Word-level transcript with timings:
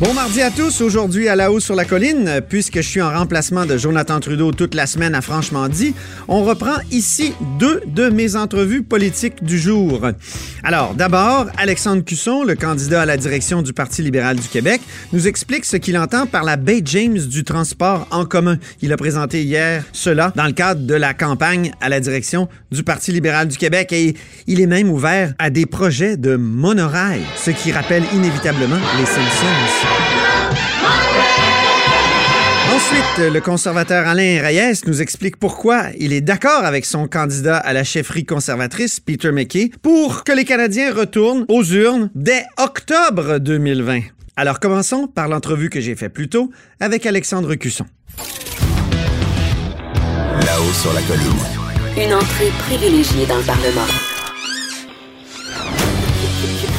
Bon 0.00 0.14
mardi 0.14 0.42
à 0.42 0.52
tous. 0.52 0.80
Aujourd'hui, 0.80 1.26
à 1.26 1.34
la 1.34 1.50
hausse 1.50 1.64
sur 1.64 1.74
la 1.74 1.84
colline, 1.84 2.40
puisque 2.48 2.76
je 2.76 2.88
suis 2.88 3.02
en 3.02 3.10
remplacement 3.10 3.66
de 3.66 3.76
Jonathan 3.76 4.20
Trudeau 4.20 4.52
toute 4.52 4.76
la 4.76 4.86
semaine 4.86 5.12
à 5.12 5.20
Franchement 5.20 5.68
dit, 5.68 5.92
on 6.28 6.44
reprend 6.44 6.76
ici 6.92 7.32
deux 7.58 7.82
de 7.84 8.08
mes 8.08 8.36
entrevues 8.36 8.84
politiques 8.84 9.42
du 9.42 9.58
jour. 9.58 10.00
Alors, 10.62 10.94
d'abord, 10.94 11.46
Alexandre 11.56 12.04
Cusson, 12.04 12.44
le 12.44 12.54
candidat 12.54 13.02
à 13.02 13.06
la 13.06 13.16
direction 13.16 13.60
du 13.60 13.72
Parti 13.72 14.02
libéral 14.02 14.36
du 14.36 14.46
Québec, 14.46 14.80
nous 15.12 15.26
explique 15.26 15.64
ce 15.64 15.76
qu'il 15.76 15.98
entend 15.98 16.26
par 16.26 16.44
la 16.44 16.56
Bay 16.56 16.80
James 16.84 17.18
du 17.18 17.42
transport 17.42 18.06
en 18.12 18.24
commun. 18.24 18.58
Il 18.82 18.92
a 18.92 18.96
présenté 18.96 19.42
hier 19.42 19.84
cela 19.92 20.32
dans 20.36 20.46
le 20.46 20.52
cadre 20.52 20.86
de 20.86 20.94
la 20.94 21.12
campagne 21.12 21.72
à 21.80 21.88
la 21.88 21.98
direction 21.98 22.48
du 22.70 22.84
Parti 22.84 23.10
libéral 23.10 23.48
du 23.48 23.56
Québec 23.56 23.92
et 23.92 24.14
il 24.46 24.60
est 24.60 24.66
même 24.66 24.90
ouvert 24.90 25.34
à 25.40 25.50
des 25.50 25.66
projets 25.66 26.16
de 26.16 26.36
monorail, 26.36 27.22
ce 27.36 27.50
qui 27.50 27.72
rappelle 27.72 28.04
inévitablement 28.14 28.78
les 28.96 29.06
Simpsons. 29.06 29.87
Ensuite, 32.74 33.32
le 33.32 33.40
conservateur 33.40 34.06
Alain 34.06 34.40
Reyes 34.40 34.80
nous 34.86 35.02
explique 35.02 35.36
pourquoi 35.36 35.86
il 35.98 36.12
est 36.12 36.20
d'accord 36.20 36.64
avec 36.64 36.86
son 36.86 37.08
candidat 37.08 37.56
à 37.56 37.72
la 37.72 37.82
chefferie 37.82 38.24
conservatrice, 38.24 39.00
Peter 39.00 39.32
McKay, 39.32 39.70
pour 39.82 40.22
que 40.24 40.32
les 40.32 40.44
Canadiens 40.44 40.94
retournent 40.94 41.44
aux 41.48 41.64
urnes 41.64 42.10
dès 42.14 42.44
octobre 42.56 43.38
2020. 43.38 44.00
Alors 44.36 44.60
commençons 44.60 45.08
par 45.08 45.26
l'entrevue 45.26 45.68
que 45.68 45.80
j'ai 45.80 45.96
faite 45.96 46.12
plus 46.12 46.28
tôt 46.28 46.50
avec 46.78 47.04
Alexandre 47.06 47.56
Cusson. 47.56 47.86
Là-haut 50.46 50.72
sur 50.72 50.92
la 50.92 51.02
colline. 51.02 52.06
Une 52.06 52.14
entrée 52.14 52.52
privilégiée 52.60 53.26
dans 53.26 53.38
le 53.38 53.42
Parlement. 53.42 53.86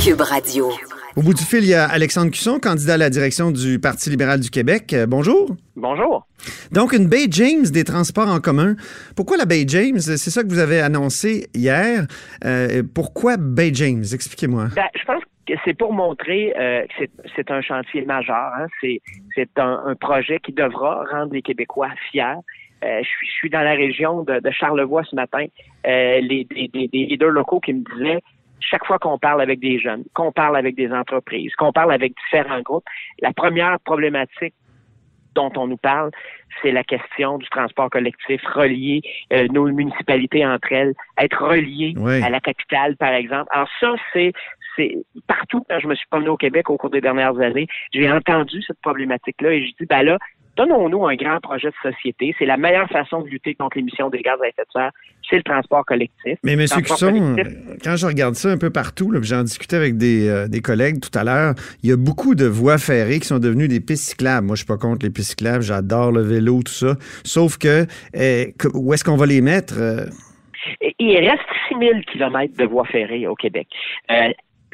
Cube 0.01 0.21
Radio. 0.21 0.71
Au 1.19 1.21
bout 1.21 1.33
du 1.33 1.43
fil, 1.43 1.65
il 1.65 1.71
y 1.71 1.73
a 1.73 1.83
Alexandre 1.83 2.31
Cusson, 2.31 2.59
candidat 2.63 2.93
à 2.93 2.97
la 2.97 3.09
direction 3.09 3.51
du 3.51 3.77
Parti 3.77 4.09
libéral 4.09 4.39
du 4.39 4.49
Québec. 4.49 4.93
Euh, 4.93 5.05
bonjour. 5.05 5.49
Bonjour. 5.75 6.25
Donc, 6.71 6.93
une 6.93 7.09
Bay 7.09 7.25
James 7.29 7.65
des 7.65 7.83
transports 7.83 8.29
en 8.29 8.39
commun. 8.39 8.77
Pourquoi 9.17 9.35
la 9.35 9.45
Bay 9.45 9.65
James? 9.67 9.99
C'est 9.99 10.29
ça 10.29 10.43
que 10.43 10.47
vous 10.47 10.59
avez 10.59 10.79
annoncé 10.79 11.47
hier. 11.53 12.07
Euh, 12.45 12.83
pourquoi 12.95 13.35
Bay 13.35 13.71
James? 13.73 14.05
Expliquez-moi. 14.13 14.67
Ben, 14.77 14.87
je 14.97 15.03
pense 15.03 15.21
que 15.45 15.55
c'est 15.65 15.77
pour 15.77 15.91
montrer 15.91 16.53
euh, 16.57 16.85
que 16.97 17.03
c'est 17.35 17.51
un 17.51 17.59
chantier 17.59 18.05
majeur. 18.05 18.53
Hein. 18.57 18.67
C'est 18.81 19.49
un, 19.57 19.83
un, 19.87 19.95
projet 19.95 20.39
qui 20.39 20.53
devra 20.53 21.03
rendre 21.11 21.33
les 21.33 21.41
Québécois 21.41 21.89
fiers. 22.09 22.39
Euh, 22.85 22.99
je, 23.03 23.07
suis, 23.09 23.27
je, 23.27 23.31
suis, 23.33 23.49
dans 23.49 23.59
la 23.59 23.73
région 23.73 24.23
de, 24.23 24.39
de 24.39 24.51
Charlevoix 24.51 25.03
ce 25.03 25.17
matin. 25.17 25.45
Euh, 25.85 26.21
les, 26.21 26.45
des, 26.45 26.69
des, 26.69 26.87
des 26.87 27.05
leaders 27.07 27.31
locaux 27.31 27.59
qui 27.59 27.73
me 27.73 27.83
disaient 27.97 28.21
chaque 28.69 28.85
fois 28.85 28.99
qu'on 28.99 29.17
parle 29.17 29.41
avec 29.41 29.59
des 29.59 29.79
jeunes, 29.79 30.03
qu'on 30.13 30.31
parle 30.31 30.57
avec 30.57 30.75
des 30.75 30.91
entreprises, 30.91 31.53
qu'on 31.55 31.71
parle 31.71 31.91
avec 31.91 32.13
différents 32.25 32.61
groupes, 32.61 32.85
la 33.21 33.33
première 33.33 33.79
problématique 33.79 34.53
dont 35.35 35.51
on 35.55 35.67
nous 35.67 35.77
parle, 35.77 36.11
c'est 36.61 36.71
la 36.71 36.83
question 36.83 37.37
du 37.37 37.47
transport 37.49 37.89
collectif, 37.89 38.41
relier 38.45 39.01
euh, 39.31 39.47
nos 39.51 39.65
municipalités 39.67 40.45
entre 40.45 40.71
elles, 40.71 40.93
être 41.19 41.41
relié 41.41 41.93
oui. 41.97 42.21
à 42.23 42.29
la 42.29 42.39
capitale, 42.39 42.97
par 42.97 43.13
exemple. 43.13 43.47
Alors 43.51 43.69
ça, 43.79 43.93
c'est 44.13 44.33
c'est 44.75 44.95
partout 45.27 45.65
quand 45.69 45.79
je 45.79 45.87
me 45.87 45.95
suis 45.95 46.07
promené 46.09 46.29
au 46.29 46.37
Québec 46.37 46.69
au 46.69 46.77
cours 46.77 46.89
des 46.89 47.01
dernières 47.01 47.37
années, 47.39 47.67
j'ai 47.93 48.09
entendu 48.09 48.61
cette 48.63 48.79
problématique-là 48.81 49.51
et 49.51 49.65
je 49.65 49.71
dis 49.79 49.85
ben 49.87 50.03
là, 50.03 50.17
donnons-nous 50.59 51.07
un 51.07 51.15
grand 51.15 51.39
projet 51.39 51.69
de 51.69 51.91
société. 51.91 52.35
C'est 52.37 52.45
la 52.45 52.57
meilleure 52.57 52.89
façon 52.89 53.21
de 53.21 53.29
lutter 53.29 53.55
contre 53.55 53.77
l'émission 53.77 54.09
des 54.09 54.21
gaz 54.21 54.37
à 54.43 54.47
effet 54.47 54.63
de 54.63 54.71
serre, 54.73 54.91
c'est 55.29 55.37
le 55.37 55.43
transport 55.43 55.85
collectif. 55.85 56.37
Mais 56.43 56.53
M. 56.53 56.65
Cusson, 56.83 57.37
quand 57.81 57.95
je 57.95 58.05
regarde 58.05 58.35
ça 58.35 58.49
un 58.49 58.57
peu 58.57 58.69
partout, 58.69 59.13
j'en 59.21 59.43
discutais 59.43 59.77
avec 59.77 59.97
des, 59.97 60.27
euh, 60.27 60.47
des, 60.47 60.61
collègues 60.61 60.99
tout 60.99 61.17
à 61.17 61.23
l'heure, 61.23 61.53
il 61.81 61.89
y 61.89 61.93
a 61.93 61.97
beaucoup 61.97 62.35
de 62.35 62.45
voies 62.45 62.77
ferrées 62.77 63.19
qui 63.19 63.27
sont 63.27 63.39
devenues 63.39 63.69
des 63.69 63.79
pistes 63.79 64.09
cyclables. 64.09 64.47
Moi, 64.47 64.55
je 64.55 64.63
suis 64.63 64.67
pas 64.67 64.77
contre 64.77 65.05
les 65.05 65.11
pistes 65.11 65.29
cyclables, 65.29 65.63
j'adore 65.63 66.11
le 66.11 66.21
vélo, 66.21 66.61
tout 66.63 66.73
ça. 66.73 66.95
Sauf 67.23 67.57
que, 67.57 67.85
euh, 68.17 68.45
où 68.73 68.93
est-ce 68.93 69.05
qu'on 69.05 69.17
va 69.17 69.25
les 69.25 69.41
mettre? 69.41 69.75
Euh? 69.77 70.05
Il 70.99 71.17
reste 71.17 71.41
6000 71.69 72.03
kilomètres 72.11 72.57
de 72.57 72.65
voies 72.65 72.85
ferrées 72.85 73.27
au 73.27 73.35
Québec. 73.35 73.67
Euh, 74.11 74.29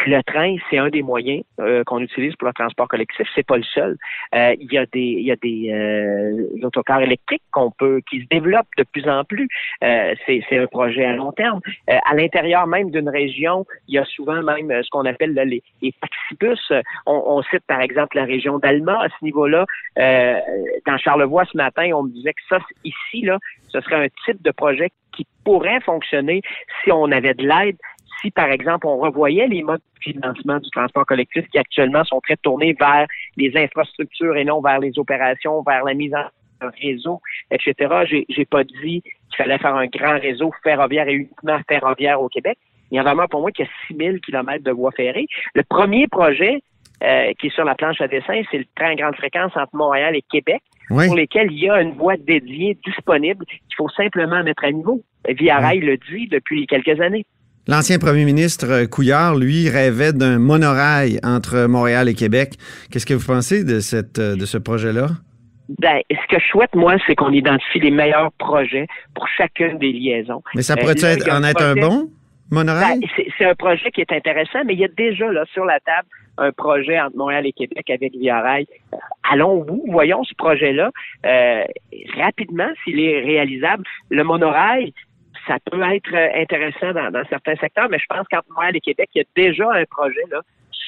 le 0.05 0.21
train, 0.23 0.55
c'est 0.69 0.77
un 0.77 0.89
des 0.89 1.01
moyens 1.01 1.43
euh, 1.59 1.83
qu'on 1.83 1.99
utilise 1.99 2.35
pour 2.35 2.47
le 2.47 2.53
transport 2.53 2.87
collectif. 2.87 3.27
C'est 3.33 3.45
pas 3.45 3.57
le 3.57 3.63
seul. 3.63 3.97
Euh, 4.33 4.55
il 4.59 4.71
y 4.71 4.77
a 4.77 4.85
des, 4.85 4.99
il 4.99 5.25
y 5.25 5.31
a 5.31 5.35
des 5.35 5.71
euh, 5.71 6.65
autocars 6.65 7.01
électriques 7.01 7.43
qu'on 7.51 7.71
peut, 7.71 8.01
qui 8.09 8.21
se 8.21 8.25
développent 8.29 8.67
de 8.77 8.83
plus 8.83 9.07
en 9.07 9.23
plus. 9.23 9.47
C'est, 9.81 10.43
un 10.51 10.67
projet 10.67 11.05
à 11.05 11.13
long 11.13 11.31
terme. 11.31 11.59
À 11.87 12.15
l'intérieur 12.15 12.67
même 12.67 12.91
d'une 12.91 13.09
région, 13.09 13.65
il 13.87 13.95
y 13.95 13.97
a 13.97 14.05
souvent 14.05 14.41
même 14.41 14.71
ce 14.83 14.89
qu'on 14.89 15.05
appelle 15.05 15.33
les, 15.33 15.93
taxibus. 16.01 16.71
On, 17.05 17.23
on, 17.25 17.41
cite 17.43 17.63
par 17.67 17.81
exemple 17.81 18.15
la 18.15 18.25
région 18.25 18.57
d'Alma 18.59 19.03
à 19.03 19.07
ce 19.09 19.23
niveau-là. 19.23 19.65
dans 19.97 20.97
Charlevoix 20.97 21.45
ce 21.45 21.57
matin, 21.57 21.91
on 21.93 22.03
me 22.03 22.11
disait 22.11 22.33
que 22.33 22.41
ça, 22.49 22.59
ici 22.83 23.21
là, 23.21 23.37
ce 23.69 23.81
serait 23.81 24.05
un 24.05 24.07
type 24.25 24.41
de 24.41 24.51
projet 24.51 24.91
qui 25.11 25.27
pourrait 25.43 25.81
fonctionner 25.81 26.41
si 26.83 26.91
on 26.91 27.11
avait 27.11 27.33
de 27.33 27.47
l'aide 27.47 27.77
si, 28.25 28.31
par 28.31 28.49
exemple, 28.49 28.87
on 28.87 28.97
revoyait 28.97 29.47
les 29.47 29.61
modes 29.61 29.79
de 29.79 30.11
financement 30.11 30.59
du 30.59 30.69
transport 30.71 31.05
collectif 31.05 31.45
qui 31.49 31.57
actuellement 31.59 32.03
sont 32.03 32.19
très 32.21 32.37
tournés 32.37 32.75
vers 32.79 33.05
les 33.37 33.55
infrastructures 33.55 34.35
et 34.35 34.43
non 34.43 34.61
vers 34.61 34.79
les 34.79 34.97
opérations, 34.97 35.61
vers 35.61 35.83
la 35.83 35.93
mise 35.93 36.13
en 36.13 36.69
réseau, 36.81 37.21
etc. 37.51 38.25
J'ai, 38.29 38.45
pas 38.45 38.63
dit 38.63 39.01
qu'il 39.01 39.37
fallait 39.37 39.57
faire 39.57 39.75
un 39.75 39.87
grand 39.87 40.19
réseau 40.19 40.51
ferroviaire 40.63 41.07
et 41.07 41.13
uniquement 41.13 41.59
ferroviaire 41.67 42.21
au 42.21 42.29
Québec. 42.29 42.57
Il 42.91 42.95
y 42.95 42.99
a 42.99 43.03
vraiment 43.03 43.27
pour 43.27 43.41
moi 43.41 43.51
qu'il 43.51 43.65
y 43.65 43.67
a 43.67 43.71
6000 43.87 44.21
kilomètres 44.21 44.63
de 44.63 44.71
voies 44.71 44.91
ferrées. 44.91 45.27
Le 45.53 45.63
premier 45.63 46.07
projet 46.07 46.61
euh, 47.03 47.33
qui 47.39 47.47
est 47.47 47.53
sur 47.53 47.65
la 47.65 47.75
planche 47.75 47.99
à 47.99 48.07
dessin, 48.07 48.41
c'est 48.49 48.59
le 48.59 48.65
train 48.75 48.91
à 48.91 48.95
grande 48.95 49.15
fréquence 49.15 49.51
entre 49.55 49.75
Montréal 49.75 50.15
et 50.15 50.21
Québec, 50.21 50.61
oui. 50.89 51.07
pour 51.07 51.15
lesquels 51.15 51.51
il 51.51 51.59
y 51.59 51.69
a 51.69 51.81
une 51.81 51.93
voie 51.93 52.15
dédiée 52.15 52.77
disponible 52.85 53.45
qu'il 53.45 53.75
faut 53.75 53.89
simplement 53.89 54.43
mettre 54.43 54.63
à 54.63 54.71
niveau. 54.71 55.03
Via 55.27 55.57
Rail 55.57 55.79
le 55.79 55.97
dit 55.97 56.27
depuis 56.27 56.67
quelques 56.67 57.01
années. 57.01 57.25
L'ancien 57.67 57.97
premier 57.97 58.25
ministre 58.25 58.85
Couillard, 58.85 59.35
lui, 59.35 59.69
rêvait 59.69 60.13
d'un 60.13 60.37
monorail 60.37 61.19
entre 61.23 61.65
Montréal 61.67 62.07
et 62.07 62.13
Québec. 62.13 62.53
Qu'est-ce 62.91 63.07
que 63.07 63.15
vous 63.15 63.25
pensez 63.25 63.63
de, 63.63 63.79
cette, 63.79 64.19
de 64.19 64.45
ce 64.45 64.57
projet-là? 64.57 65.07
Ben, 65.79 66.01
ce 66.11 66.27
que 66.35 66.39
je 66.39 66.45
souhaite, 66.45 66.75
moi, 66.75 66.95
c'est 67.07 67.15
qu'on 67.15 67.31
identifie 67.31 67.79
les 67.79 67.89
meilleurs 67.89 68.31
projets 68.33 68.85
pour 69.15 69.27
chacune 69.27 69.79
des 69.79 69.91
liaisons. 69.91 70.43
Mais 70.53 70.61
ça 70.61 70.77
pourrait 70.77 71.03
euh, 71.03 71.07
être, 71.07 71.31
en 71.31 71.43
être 71.43 71.63
un 71.63 71.73
bon 71.73 72.11
monorail? 72.51 72.99
Ben, 72.99 73.23
c'est 73.37 73.45
un 73.45 73.55
projet 73.55 73.89
qui 73.89 74.01
est 74.01 74.11
intéressant, 74.11 74.59
mais 74.65 74.73
il 74.73 74.79
y 74.79 74.85
a 74.85 74.89
déjà 74.89 75.31
là 75.31 75.43
sur 75.51 75.65
la 75.65 75.79
table 75.79 76.07
un 76.37 76.51
projet 76.51 76.99
entre 76.99 77.15
Montréal 77.15 77.47
et 77.47 77.53
Québec 77.53 77.89
avec 77.89 78.13
Via 78.13 78.41
Rail. 78.41 78.67
Euh, 78.93 78.97
allons 79.31 79.63
bout, 79.63 79.83
voyons 79.87 80.23
ce 80.23 80.33
projet-là 80.35 80.91
euh, 81.25 81.63
rapidement 82.17 82.67
s'il 82.83 82.99
est 82.99 83.21
réalisable. 83.21 83.83
Le 84.09 84.23
monorail, 84.23 84.93
ça 85.47 85.57
peut 85.71 85.81
être 85.81 86.13
intéressant 86.35 86.93
dans, 86.93 87.11
dans, 87.11 87.25
certains 87.29 87.55
secteurs, 87.55 87.87
mais 87.89 87.99
je 87.99 88.05
pense 88.07 88.25
qu'entre 88.29 88.47
Montréal 88.49 88.75
et 88.75 88.81
Québec, 88.81 89.09
il 89.15 89.19
y 89.19 89.21
a 89.21 89.25
déjà 89.35 89.71
un 89.71 89.85
projet 89.85 90.23
là 90.31 90.41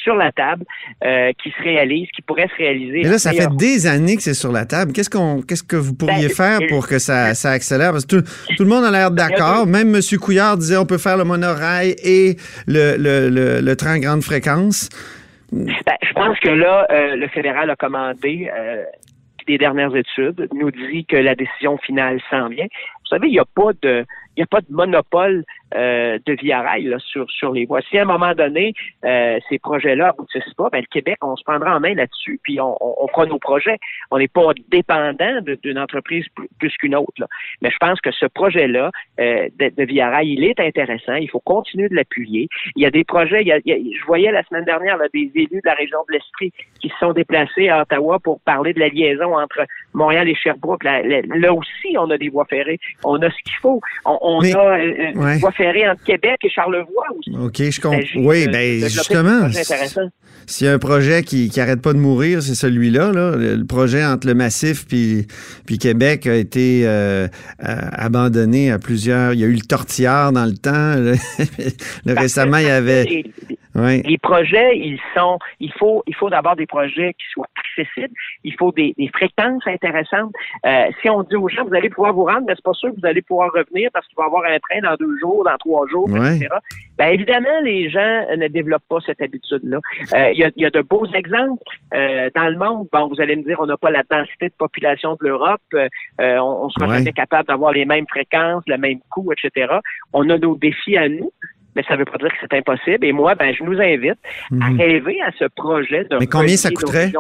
sur 0.08 0.16
la 0.16 0.32
table 0.32 0.64
euh, 1.04 1.32
qui 1.42 1.52
se 1.52 1.62
réalise, 1.62 2.08
qui 2.16 2.22
pourrait 2.22 2.48
se 2.48 2.56
réaliser. 2.56 3.02
Mais 3.04 3.10
là, 3.10 3.18
ça 3.18 3.34
fait 3.34 3.54
des 3.58 3.88
années 3.88 4.16
que 4.16 4.22
c'est 4.22 4.34
sur 4.34 4.52
la 4.52 4.66
table. 4.66 4.94
Qu'est-ce 4.94 5.10
qu'on, 5.10 5.42
qu'est-ce 5.42 5.64
que 5.64 5.76
vous 5.76 5.94
pourriez 5.94 6.28
ben, 6.28 6.36
faire 6.36 6.60
pour 6.70 6.88
que 6.88 6.98
ça, 6.98 7.34
ça 7.34 7.52
accélère? 7.52 7.92
Parce 7.92 8.06
que 8.06 8.18
tout, 8.18 8.24
tout, 8.56 8.64
le 8.64 8.70
monde 8.70 8.86
a 8.86 8.92
l'air 8.92 9.12
d'accord. 9.12 9.68
Même 9.68 9.94
M. 9.94 10.02
Couillard 10.22 10.58
disait 10.58 10.78
on 10.78 10.86
peut 10.86 10.98
faire 10.98 11.18
le 11.18 11.26
monorail 11.26 11.96
et 12.04 12.38
le, 12.68 12.96
le, 12.98 13.30
le, 13.30 13.60
le 13.62 13.76
train 13.76 13.96
à 13.96 14.00
grande 14.00 14.24
fréquence. 14.24 14.90
Ben, 15.52 15.68
je 16.02 16.14
pense 16.14 16.40
que 16.40 16.50
là, 16.50 16.88
euh, 16.90 17.16
le 17.16 17.28
fédéral 17.28 17.70
a 17.70 17.76
commandé. 17.76 18.50
Euh, 18.58 18.84
des 19.48 19.58
dernières 19.58 19.96
études 19.96 20.48
nous 20.54 20.72
dit 20.72 21.06
que 21.06 21.16
la 21.16 21.34
décision 21.34 21.78
finale 21.78 22.20
s'en 22.30 22.50
vient. 22.50 22.68
Vous 23.10 23.16
savez, 23.16 23.28
il 23.28 23.34
n'y 23.34 23.40
a 23.40 23.46
pas 23.46 23.72
de 23.82 24.06
il 24.38 24.42
n'y 24.42 24.44
a 24.44 24.48
pas 24.48 24.62
de 24.62 24.68
monopole 24.70 25.44
euh, 25.74 26.20
de 26.26 26.34
Via 26.34 26.62
Rail 26.62 26.86
là, 26.86 26.98
sur, 27.00 27.30
sur 27.30 27.52
les 27.52 27.66
voies. 27.66 27.82
Si 27.90 27.98
à 27.98 28.04
un 28.04 28.06
moment 28.06 28.34
donné, 28.36 28.74
euh, 29.04 29.40
ces 29.50 29.58
projets-là 29.58 30.10
aboutissent 30.10 30.54
pas, 30.56 30.70
ben, 30.70 30.82
le 30.82 30.86
Québec, 30.86 31.18
on 31.24 31.36
se 31.36 31.44
prendra 31.44 31.76
en 31.76 31.80
main 31.80 31.96
là-dessus, 31.96 32.40
puis 32.44 32.62
on, 32.62 32.78
on, 32.80 32.96
on, 33.00 33.08
fera 33.08 33.26
nos 33.26 33.40
projets. 33.40 33.78
On 34.12 34.20
n'est 34.20 34.28
pas 34.28 34.52
dépendant 34.70 35.42
d'une 35.64 35.80
entreprise 35.80 36.26
plus, 36.60 36.78
qu'une 36.78 36.96
autre. 36.96 37.14
Là. 37.18 37.28
Mais 37.62 37.72
je 37.72 37.78
pense 37.78 38.00
que 38.00 38.12
ce 38.12 38.28
projet-là 38.28 38.92
euh, 39.20 39.50
de, 39.58 39.70
de 39.76 39.84
Via 39.86 40.10
Rail, 40.12 40.34
il 40.34 40.44
est 40.44 40.60
intéressant. 40.60 41.16
Il 41.16 41.30
faut 41.30 41.40
continuer 41.40 41.90
de 41.90 41.96
l'appuyer. 41.96 42.48
Il 42.76 42.84
y 42.84 42.86
a 42.86 42.92
des 42.92 43.04
projets, 43.04 43.42
il 43.42 43.48
y 43.48 43.52
a, 43.52 43.58
il 43.66 43.70
y 43.70 43.74
a, 43.74 43.98
je 44.00 44.06
voyais 44.06 44.32
la 44.32 44.44
semaine 44.44 44.66
dernière 44.66 44.98
là, 44.98 45.08
des 45.12 45.32
élus 45.34 45.62
de 45.64 45.66
la 45.66 45.74
région 45.74 45.98
de 46.08 46.14
l'Estrie 46.14 46.54
qui 46.80 46.90
se 46.90 46.98
sont 47.00 47.14
déplacés 47.14 47.70
à 47.70 47.82
Ottawa 47.82 48.20
pour 48.20 48.40
parler 48.42 48.74
de 48.74 48.80
la 48.80 48.90
liaison 48.90 49.36
entre 49.36 49.66
Montréal 49.94 50.30
et 50.30 50.36
Sherbrooke. 50.36 50.84
Là 50.84 51.54
aussi, 51.54 51.98
on 51.98 52.10
a 52.12 52.18
des 52.20 52.30
voies 52.30 52.46
ferrées. 52.46 52.80
On 53.04 53.16
a 53.22 53.30
ce 53.30 53.36
qu'il 53.44 53.54
faut. 53.62 53.80
On, 54.06 54.18
on 54.22 54.42
Mais- 54.42 54.54
a 54.56 54.60
euh, 54.60 55.12
une 55.14 55.20
ouais. 55.20 55.38
voie 55.38 55.52
ferrée 55.52 55.88
entre 55.88 56.04
Québec 56.04 56.38
et 56.44 56.50
Charlevoix 56.50 57.06
aussi. 57.18 57.32
OK, 57.38 57.70
je 57.72 57.80
comprends. 57.82 58.00
Oui, 58.16 58.46
de- 58.48 58.52
ben 58.52 58.80
de 58.82 58.86
développer 58.86 58.90
justement, 58.90 59.50
s'il 60.48 60.66
y 60.66 60.70
a 60.70 60.74
un 60.74 60.80
projet 60.80 61.24
qui 61.24 61.50
qui 61.50 61.60
arrête 61.62 61.82
pas 61.82 61.94
de 61.94 62.00
mourir, 62.00 62.42
c'est 62.42 62.56
celui-là. 62.56 63.12
Là. 63.12 63.36
Le, 63.36 63.66
projet 63.66 64.04
entre 64.06 64.28
le 64.28 64.34
Massif 64.34 64.86
puis 64.88 65.28
puis 65.66 65.78
Québec 65.78 66.26
a 66.26 66.36
été 66.36 66.84
euh, 66.88 67.28
euh, 67.64 67.76
abandonné 67.92 68.72
à 68.72 68.80
plusieurs. 68.80 69.34
Il 69.34 69.40
y 69.42 69.44
a 69.44 69.48
eu 69.48 69.54
le 69.54 69.62
tortillard 69.62 70.32
dans 70.32 70.46
le 70.46 70.56
temps. 70.58 70.96
Le- 70.96 71.16
récemment, 72.20 72.58
il 72.58 72.68
y 72.68 72.70
avait. 72.70 73.24
Ouais. 73.76 74.02
Les 74.06 74.18
projets, 74.18 74.76
ils 74.76 75.00
sont, 75.16 75.38
il 75.60 75.72
faut, 75.78 76.02
il 76.08 76.16
faut 76.16 76.30
d'abord 76.32 76.56
des 76.56 76.66
projets 76.66 77.14
qui 77.14 77.26
soient 77.32 77.46
Il 78.44 78.54
faut 78.56 78.72
des, 78.72 78.94
des 78.98 79.08
fréquences 79.10 79.66
intéressantes. 79.68 80.32
Euh, 80.66 80.86
si 81.02 81.10
on 81.10 81.24
dit 81.24 81.36
aux 81.36 81.50
gens, 81.50 81.66
vous 81.66 81.76
allez 81.76 81.90
pouvoir 81.90 82.14
vous 82.14 82.26
rendre, 82.26 82.44
mais 82.48 82.54
c'est 82.56 82.64
pas 82.64 82.74
sûr 82.74 82.90
que 82.94 83.00
vous 83.00 83.06
allez 83.06 83.22
pouvoir 83.22 83.52
revenir 83.54 83.90
parce 83.94 84.06
qu'il 84.08 84.16
va 84.18 84.24
y 84.24 84.28
avoir 84.28 84.44
un 84.46 84.60
train 84.60 84.82
dans 84.82 84.96
deux 84.96 85.18
jours, 85.20 85.44
dans 85.44 85.58
trois 85.58 85.88
jours, 85.88 86.10
Ouais. 86.10 86.38
etc. 86.38 86.48
Ben 86.98 87.08
évidemment, 87.14 87.60
les 87.64 87.90
gens 87.90 88.26
ne 88.36 88.48
développent 88.48 88.88
pas 88.90 89.00
cette 89.06 89.22
habitude-là. 89.22 89.80
Euh, 90.14 90.32
Il 90.32 90.40
y, 90.40 90.44
a, 90.44 90.52
il 90.56 90.64
y 90.64 90.66
a 90.66 90.70
de 90.70 90.82
beaux 90.82 91.06
exemples 91.14 91.62
euh, 91.94 92.30
dans 92.36 92.48
le 92.50 92.58
monde. 92.58 92.88
Bon, 92.92 93.08
vous 93.08 93.22
allez 93.22 93.36
me 93.36 93.44
dire, 93.44 93.58
on 93.60 93.66
n'a 93.68 93.78
pas 93.78 93.92
la 93.92 94.04
densité 94.10 94.50
de 94.50 94.54
population 94.58 95.14
de 95.22 95.28
l'Europe. 95.28 95.62
On, 96.20 96.40
on 96.64 96.70
sera 96.70 96.88
Ouais. 96.88 96.98
jamais 97.00 97.14
capable 97.14 97.48
d'avoir 97.48 97.72
les 97.74 97.86
mêmes 97.86 98.08
fréquences, 98.08 98.64
le 98.68 98.78
même 98.78 99.00
coût, 99.10 99.32
etc. 99.32 99.76
On 100.14 100.30
a 100.30 100.38
nos 100.38 100.56
défis 100.56 100.98
à 100.98 101.10
nous. 101.10 101.32
Mais 101.78 101.84
ça 101.88 101.94
ne 101.94 102.00
veut 102.00 102.06
pas 102.06 102.18
dire 102.18 102.30
que 102.30 102.38
c'est 102.42 102.58
impossible. 102.58 103.06
Et 103.06 103.12
moi, 103.12 103.36
ben, 103.36 103.54
je 103.54 103.64
nous 103.64 103.80
invite 103.80 104.18
à 104.62 104.70
Mhm. 104.72 104.78
rêver 104.82 105.22
à 105.22 105.30
ce 105.38 105.46
projet 105.46 106.06
de 106.06 106.18
Mais 106.18 106.26
combien 106.26 106.58
ça 106.58 106.72
coûterait? 106.72 107.12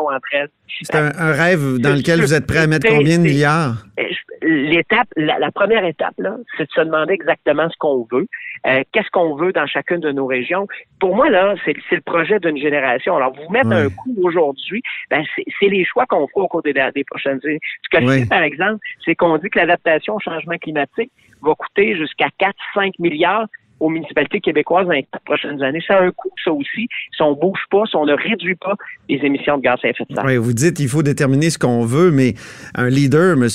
C'est 0.83 0.95
un, 0.95 1.12
un 1.18 1.31
rêve 1.31 1.77
dans 1.77 1.95
lequel 1.95 2.19
vous 2.21 2.33
êtes 2.33 2.48
prêt 2.48 2.59
à 2.59 2.68
mettre 2.68 2.88
combien 2.89 3.18
de 3.19 3.24
milliards? 3.24 3.86
Je- 3.98 4.04
L'étape, 4.42 5.07
la, 5.15 5.39
la 5.39 5.51
première 5.51 5.83
étape, 5.86 6.13
c'est 6.57 6.63
de 6.65 6.69
se 6.71 6.81
demander 6.81 7.13
exactement 7.13 7.68
ce 7.69 7.75
qu'on 7.80 8.07
veut. 8.12 8.27
Euh, 8.68 8.83
Qu'est-ce 8.92 9.09
qu'on 9.12 9.36
veut 9.36 9.51
dans 9.51 9.65
chacune 9.68 10.00
de 10.00 10.12
nos 10.12 10.25
régions? 10.27 10.68
Pour 11.00 11.15
moi, 11.15 11.30
là, 11.30 11.56
c'est 11.65 11.75
le 11.92 12.01
projet 12.01 12.39
d'une 12.39 12.57
génération. 12.57 13.15
Alors, 13.18 13.33
vous 13.33 13.51
mettre 13.51 13.69
Ouais. 13.69 13.75
un 13.86 13.89
coup 13.89 14.15
aujourd'hui, 14.24 14.81
ben, 15.10 15.24
c'est 15.36 15.68
les 15.68 15.83
choix 15.86 16.06
qu'on 16.07 16.27
fera 16.27 16.42
au 16.42 16.48
cours 16.48 16.62
des, 16.63 16.74
des 16.74 17.03
prochaines 17.03 17.39
années. 17.44 17.60
Ce 17.83 17.89
que 17.98 18.03
je 18.03 18.07
Ouais. 18.07 18.19
sais, 18.21 18.25
par 18.27 18.42
exemple, 18.44 18.80
c'est 19.03 19.15
qu'on 19.15 19.38
dit 19.38 19.50
que 19.50 19.57
l'adaptation 19.60 20.15
au 20.15 20.19
changement 20.19 20.57
climatique 20.57 21.12
va 21.42 21.53
coûter 21.56 21.95
jusqu'à 21.98 22.27
4-5 22.39 22.94
milliards 23.00 23.48
aux 23.79 23.89
municipalités 23.89 24.39
québécoises 24.41 24.85
dans 24.85 24.91
les 24.94 25.07
prochaines 25.25 25.62
années. 25.62 25.79
C'est 25.85 25.94
un 25.94 26.12
coût, 26.12 26.29
ça 26.44 26.51
aussi, 26.51 26.88
si 27.15 27.21
on 27.21 27.33
bouge 27.33 27.59
pas, 27.69 27.83
si 27.89 27.95
on 27.95 28.06
ne 28.06 28.13
réduit 28.13 28.56
pas 28.56 28.74
les 29.09 29.18
émissions 29.24 29.57
de 29.57 29.63
gaz 29.63 29.79
à 29.83 29.89
effet 29.89 30.03
de 30.09 30.15
serre. 30.15 30.24
Oui, 30.25 30.38
vous 30.38 30.53
dites 30.53 30.79
il 30.79 30.88
faut 30.89 31.03
déterminer 31.03 31.50
ce 31.50 31.57
qu'on 31.57 31.85
veut, 31.85 32.12
mais 32.12 32.33
un 32.75 32.89
leader, 32.89 33.33
M. 33.33 33.47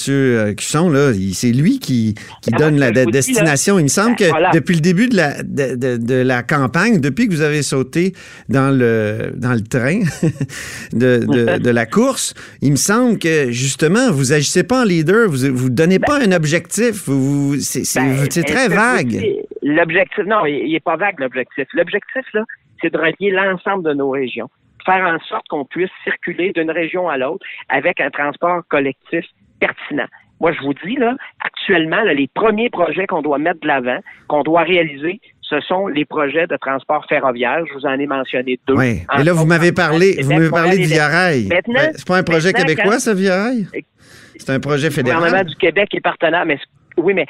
Cusson, 0.56 0.90
là, 0.90 1.12
c'est 1.32 1.52
lui 1.52 1.78
qui, 1.78 2.14
qui 2.42 2.50
Ah, 2.54 2.58
donne 2.58 2.78
la 2.78 2.90
dis, 2.90 3.04
destination. 3.06 3.78
il 3.78 3.84
me 3.84 3.88
semble 3.88 4.10
ben, 4.10 4.16
que 4.26 4.30
voilà. 4.30 4.50
depuis 4.52 4.74
le 4.74 4.80
début 4.80 5.08
de 5.08 5.16
la, 5.16 5.42
de, 5.42 5.74
de- 5.76 5.96
de 5.96 6.14
la 6.14 6.42
campagne, 6.42 7.00
depuis 7.00 7.26
que 7.28 7.32
vous 7.32 7.40
avez 7.42 7.62
sauté 7.62 8.12
dans 8.48 8.70
le, 8.76 9.32
dans 9.36 9.52
le 9.52 9.60
train 9.62 10.00
de, 10.92 11.70
la 11.70 11.86
course, 11.86 12.34
il 12.60 12.72
me 12.72 12.76
semble 12.76 13.18
que 13.18 13.50
justement, 13.50 14.10
vous 14.10 14.32
agissez 14.32 14.62
pas 14.62 14.82
en 14.82 14.84
leader, 14.84 15.28
vous 15.28 15.54
vous 15.54 15.70
donnez 15.70 15.98
pas 15.98 16.20
un 16.20 16.32
objectif, 16.32 17.02
vous, 17.08 17.56
c'est 17.60 17.82
Ben, 18.00 18.26
très 18.28 18.68
vague. 18.68 19.24
L'objectif, 19.62 20.24
non, 20.24 20.44
il 20.46 20.66
il 20.66 20.74
est 20.74 20.80
pas 20.84 20.96
vague 20.96 21.20
l'objectif. 21.20 21.66
L'objectif, 21.72 22.24
là, 22.34 22.42
c'est 22.80 22.92
de 22.92 22.98
relier 22.98 23.30
l'ensemble 23.30 23.84
de 23.84 23.94
nos 23.94 24.10
régions. 24.10 24.48
Faire 24.84 25.06
en 25.06 25.18
sorte 25.26 25.46
qu'on 25.48 25.64
puisse 25.64 25.90
circuler 26.02 26.52
d'une 26.52 26.70
région 26.70 27.08
à 27.08 27.16
l'autre 27.16 27.46
avec 27.68 28.00
un 28.00 28.10
transport 28.10 28.62
collectif 28.68 29.24
pertinent. 29.60 30.06
Moi, 30.40 30.52
je 30.52 30.60
vous 30.60 30.74
dis, 30.74 30.96
là, 30.96 31.14
actuellement, 31.44 32.02
là, 32.02 32.12
les 32.14 32.28
premiers 32.34 32.68
projets 32.68 33.06
qu'on 33.06 33.22
doit 33.22 33.38
mettre 33.38 33.60
de 33.60 33.68
l'avant, 33.68 34.00
qu'on 34.26 34.42
doit 34.42 34.62
réaliser, 34.62 35.20
ce 35.42 35.60
sont 35.60 35.86
les 35.86 36.04
projets 36.04 36.48
de 36.48 36.56
transport 36.56 37.06
ferroviaire. 37.08 37.64
Je 37.68 37.74
vous 37.74 37.86
en 37.86 37.92
ai 37.96 38.06
mentionné 38.06 38.58
deux. 38.66 38.74
Oui. 38.74 39.02
Et 39.16 39.22
là, 39.22 39.32
vous 39.32 39.46
m'avez 39.46 39.70
parlé, 39.70 40.16
vous 40.20 40.30
m'avez 40.32 40.50
parlé 40.50 40.70
de 40.70 40.76
Montréal 40.78 40.80
et 40.80 40.94
Via 40.94 41.06
Rail. 41.06 41.46
Maintenant- 41.48 41.92
C'est 41.94 42.08
pas 42.08 42.16
un 42.16 42.22
projet 42.24 42.52
québécois, 42.52 42.98
ça, 42.98 43.14
Via 43.14 43.40
Rail? 43.44 43.66
C'est 44.36 44.50
un 44.50 44.58
projet 44.58 44.88
Le 44.88 44.92
fédéral? 44.94 45.20
gouvernement 45.20 45.48
du 45.48 45.54
Québec 45.54 45.94
est 45.94 46.00
partenaire, 46.00 46.44
mais 46.44 46.58
oui, 46.96 47.14
mais 47.14 47.26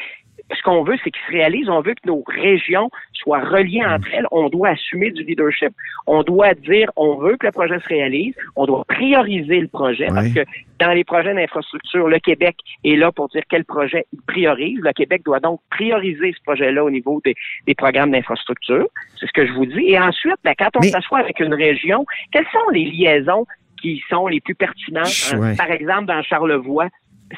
ce 0.56 0.62
qu'on 0.62 0.82
veut, 0.82 0.96
c'est 1.02 1.10
qu'il 1.10 1.22
se 1.26 1.32
réalise. 1.32 1.68
On 1.68 1.80
veut 1.80 1.94
que 1.94 2.06
nos 2.06 2.22
régions 2.26 2.90
soient 3.12 3.40
reliées 3.40 3.84
entre 3.84 4.08
elles. 4.12 4.26
On 4.30 4.48
doit 4.48 4.70
assumer 4.70 5.10
du 5.10 5.22
leadership. 5.24 5.72
On 6.06 6.22
doit 6.22 6.54
dire, 6.54 6.90
on 6.96 7.16
veut 7.16 7.36
que 7.36 7.46
le 7.46 7.52
projet 7.52 7.78
se 7.80 7.88
réalise. 7.88 8.34
On 8.56 8.66
doit 8.66 8.84
prioriser 8.86 9.60
le 9.60 9.68
projet 9.68 10.06
parce 10.08 10.28
que 10.28 10.40
dans 10.78 10.92
les 10.92 11.04
projets 11.04 11.34
d'infrastructure, 11.34 12.08
le 12.08 12.18
Québec 12.18 12.56
est 12.84 12.96
là 12.96 13.12
pour 13.12 13.28
dire 13.28 13.42
quel 13.48 13.64
projet 13.64 14.04
il 14.12 14.20
priorise. 14.22 14.78
Le 14.82 14.92
Québec 14.92 15.22
doit 15.24 15.40
donc 15.40 15.60
prioriser 15.70 16.32
ce 16.36 16.42
projet-là 16.44 16.84
au 16.84 16.90
niveau 16.90 17.20
des, 17.24 17.34
des 17.66 17.74
programmes 17.74 18.10
d'infrastructure. 18.10 18.86
C'est 19.18 19.26
ce 19.26 19.32
que 19.32 19.46
je 19.46 19.52
vous 19.52 19.66
dis. 19.66 19.90
Et 19.90 19.98
ensuite, 19.98 20.36
ben, 20.44 20.54
quand 20.58 20.70
on 20.76 20.80
Mais- 20.80 20.88
s'assoit 20.88 21.20
avec 21.20 21.38
une 21.40 21.54
région, 21.54 22.04
quelles 22.32 22.46
sont 22.52 22.68
les 22.72 22.84
liaisons 22.84 23.46
qui 23.80 24.02
sont 24.08 24.26
les 24.28 24.40
plus 24.40 24.54
pertinentes? 24.54 25.34
Ouais. 25.38 25.56
Par 25.56 25.70
exemple, 25.70 26.06
dans 26.06 26.22
Charlevoix, 26.22 26.88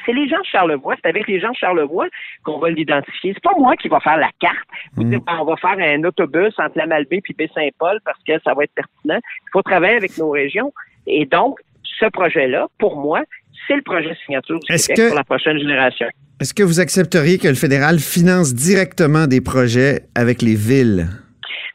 c'est 0.05 0.13
les 0.13 0.27
gens 0.27 0.39
de 0.39 0.45
Charlevoix, 0.45 0.95
c'est 1.01 1.09
avec 1.09 1.27
les 1.27 1.39
gens 1.39 1.51
de 1.51 1.55
Charlevoix 1.55 2.07
qu'on 2.43 2.59
va 2.59 2.69
l'identifier. 2.69 3.33
C'est 3.33 3.43
pas 3.43 3.57
moi 3.57 3.75
qui 3.75 3.87
va 3.87 3.99
faire 3.99 4.17
la 4.17 4.29
carte. 4.39 4.55
Vous 4.95 5.03
Mm. 5.03 5.09
dire, 5.09 5.21
ben, 5.21 5.37
on 5.41 5.45
va 5.45 5.55
faire 5.57 5.77
un 5.79 6.03
autobus 6.03 6.53
entre 6.57 6.77
la 6.77 6.85
Malbaie 6.87 7.21
puis 7.21 7.33
Baie-Saint-Paul 7.37 7.99
parce 8.03 8.19
que 8.27 8.33
ça 8.43 8.53
va 8.53 8.63
être 8.63 8.73
pertinent. 8.73 9.19
Il 9.43 9.49
faut 9.51 9.61
travailler 9.61 9.95
avec 9.97 10.17
nos 10.17 10.29
régions. 10.31 10.73
Et 11.07 11.25
donc, 11.25 11.59
ce 11.99 12.05
projet-là, 12.07 12.67
pour 12.79 12.97
moi, 12.99 13.21
c'est 13.67 13.75
le 13.75 13.81
projet 13.81 14.15
signature 14.25 14.59
du 14.59 14.67
Québec 14.67 14.97
que- 14.97 15.07
pour 15.07 15.15
la 15.15 15.23
prochaine 15.23 15.57
génération. 15.57 16.07
Est-ce 16.41 16.53
que 16.53 16.63
vous 16.63 16.79
accepteriez 16.81 17.37
que 17.37 17.47
le 17.47 17.53
fédéral 17.55 17.99
finance 17.99 18.53
directement 18.53 19.25
des 19.27 19.39
projets 19.41 20.01
avec 20.15 20.41
les 20.41 20.55
villes? 20.55 21.07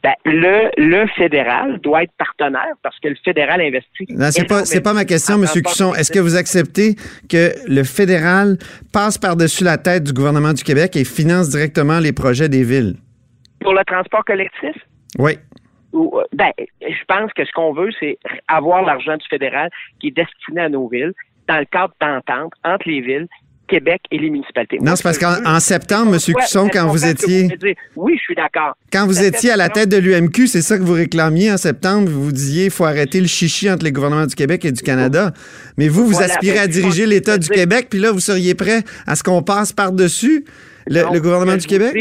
Ben, 0.03 0.13
le, 0.25 0.71
le 0.77 1.05
fédéral 1.15 1.79
doit 1.81 2.01
être 2.03 2.13
partenaire 2.17 2.73
parce 2.81 2.97
que 2.99 3.07
le 3.09 3.15
fédéral 3.23 3.61
investit. 3.61 4.07
Non, 4.09 4.29
c'est 4.31 4.47
pas, 4.47 4.65
c'est 4.65 4.81
pas 4.81 4.93
ma 4.93 5.05
question, 5.05 5.35
M. 5.35 5.45
Cusson. 5.63 5.93
Est-ce 5.93 6.11
que 6.11 6.17
vous 6.19 6.35
acceptez 6.35 6.95
que 7.29 7.51
le 7.67 7.83
fédéral 7.83 8.57
passe 8.91 9.19
par-dessus 9.19 9.63
la 9.63 9.77
tête 9.77 10.03
du 10.03 10.13
gouvernement 10.13 10.53
du 10.53 10.63
Québec 10.63 10.95
et 10.95 11.03
finance 11.05 11.49
directement 11.49 11.99
les 11.99 12.13
projets 12.13 12.49
des 12.49 12.63
villes? 12.63 12.95
Pour 13.59 13.73
le 13.73 13.83
transport 13.85 14.25
collectif, 14.25 14.75
Oui. 15.19 15.33
ou, 15.93 16.17
euh, 16.17 16.23
ben, 16.33 16.51
je 16.81 17.03
pense 17.07 17.31
que 17.33 17.45
ce 17.45 17.51
qu'on 17.51 17.73
veut, 17.73 17.91
c'est 17.99 18.17
avoir 18.47 18.81
l'argent 18.81 19.17
du 19.17 19.27
fédéral 19.29 19.69
qui 19.99 20.07
est 20.07 20.15
destiné 20.15 20.61
à 20.61 20.69
nos 20.69 20.87
villes 20.87 21.13
dans 21.47 21.59
le 21.59 21.65
cadre 21.65 21.93
d'entente 22.01 22.53
entre 22.63 22.87
les 22.89 23.01
villes, 23.01 23.27
Québec 23.71 24.01
et 24.11 24.17
les 24.17 24.29
municipalités. 24.29 24.77
Non, 24.81 24.95
c'est 24.95 25.03
parce 25.03 25.17
qu'en 25.17 25.59
septembre, 25.59 26.13
M. 26.13 26.35
Cusson, 26.35 26.67
quand 26.71 26.87
vous 26.87 27.05
étiez. 27.05 27.47
Oui, 27.95 28.17
je 28.17 28.21
suis 28.21 28.35
d'accord. 28.35 28.75
quand 28.91 29.07
vous 29.07 29.23
étiez 29.23 29.51
à 29.51 29.55
la 29.55 29.69
tête 29.69 29.89
de 29.89 29.97
l'UMQ, 29.97 30.47
c'est 30.47 30.61
ça 30.61 30.77
que 30.77 30.83
vous 30.83 30.93
réclamiez 30.93 31.51
en 31.51 31.57
septembre. 31.57 32.09
Vous 32.09 32.31
disiez 32.31 32.65
il 32.65 32.71
faut 32.71 32.83
arrêter 32.83 33.21
le 33.21 33.27
chichi 33.27 33.71
entre 33.71 33.85
les 33.85 33.91
gouvernements 33.91 34.25
du 34.25 34.35
Québec 34.35 34.65
et 34.65 34.71
du 34.73 34.81
Canada. 34.81 35.31
Mais 35.77 35.87
vous, 35.87 36.05
vous 36.05 36.21
aspirez 36.21 36.59
à 36.59 36.67
diriger 36.67 37.05
l'État 37.05 37.37
du 37.37 37.47
Québec, 37.47 37.87
puis 37.89 37.99
là, 37.99 38.11
vous 38.11 38.19
seriez 38.19 38.55
prêt 38.55 38.81
à 39.07 39.15
ce 39.15 39.23
qu'on 39.23 39.41
passe 39.41 39.71
par-dessus 39.71 40.45
le, 40.87 41.19
gouvernement 41.19 41.55
du 41.55 41.65
Québec? 41.65 41.93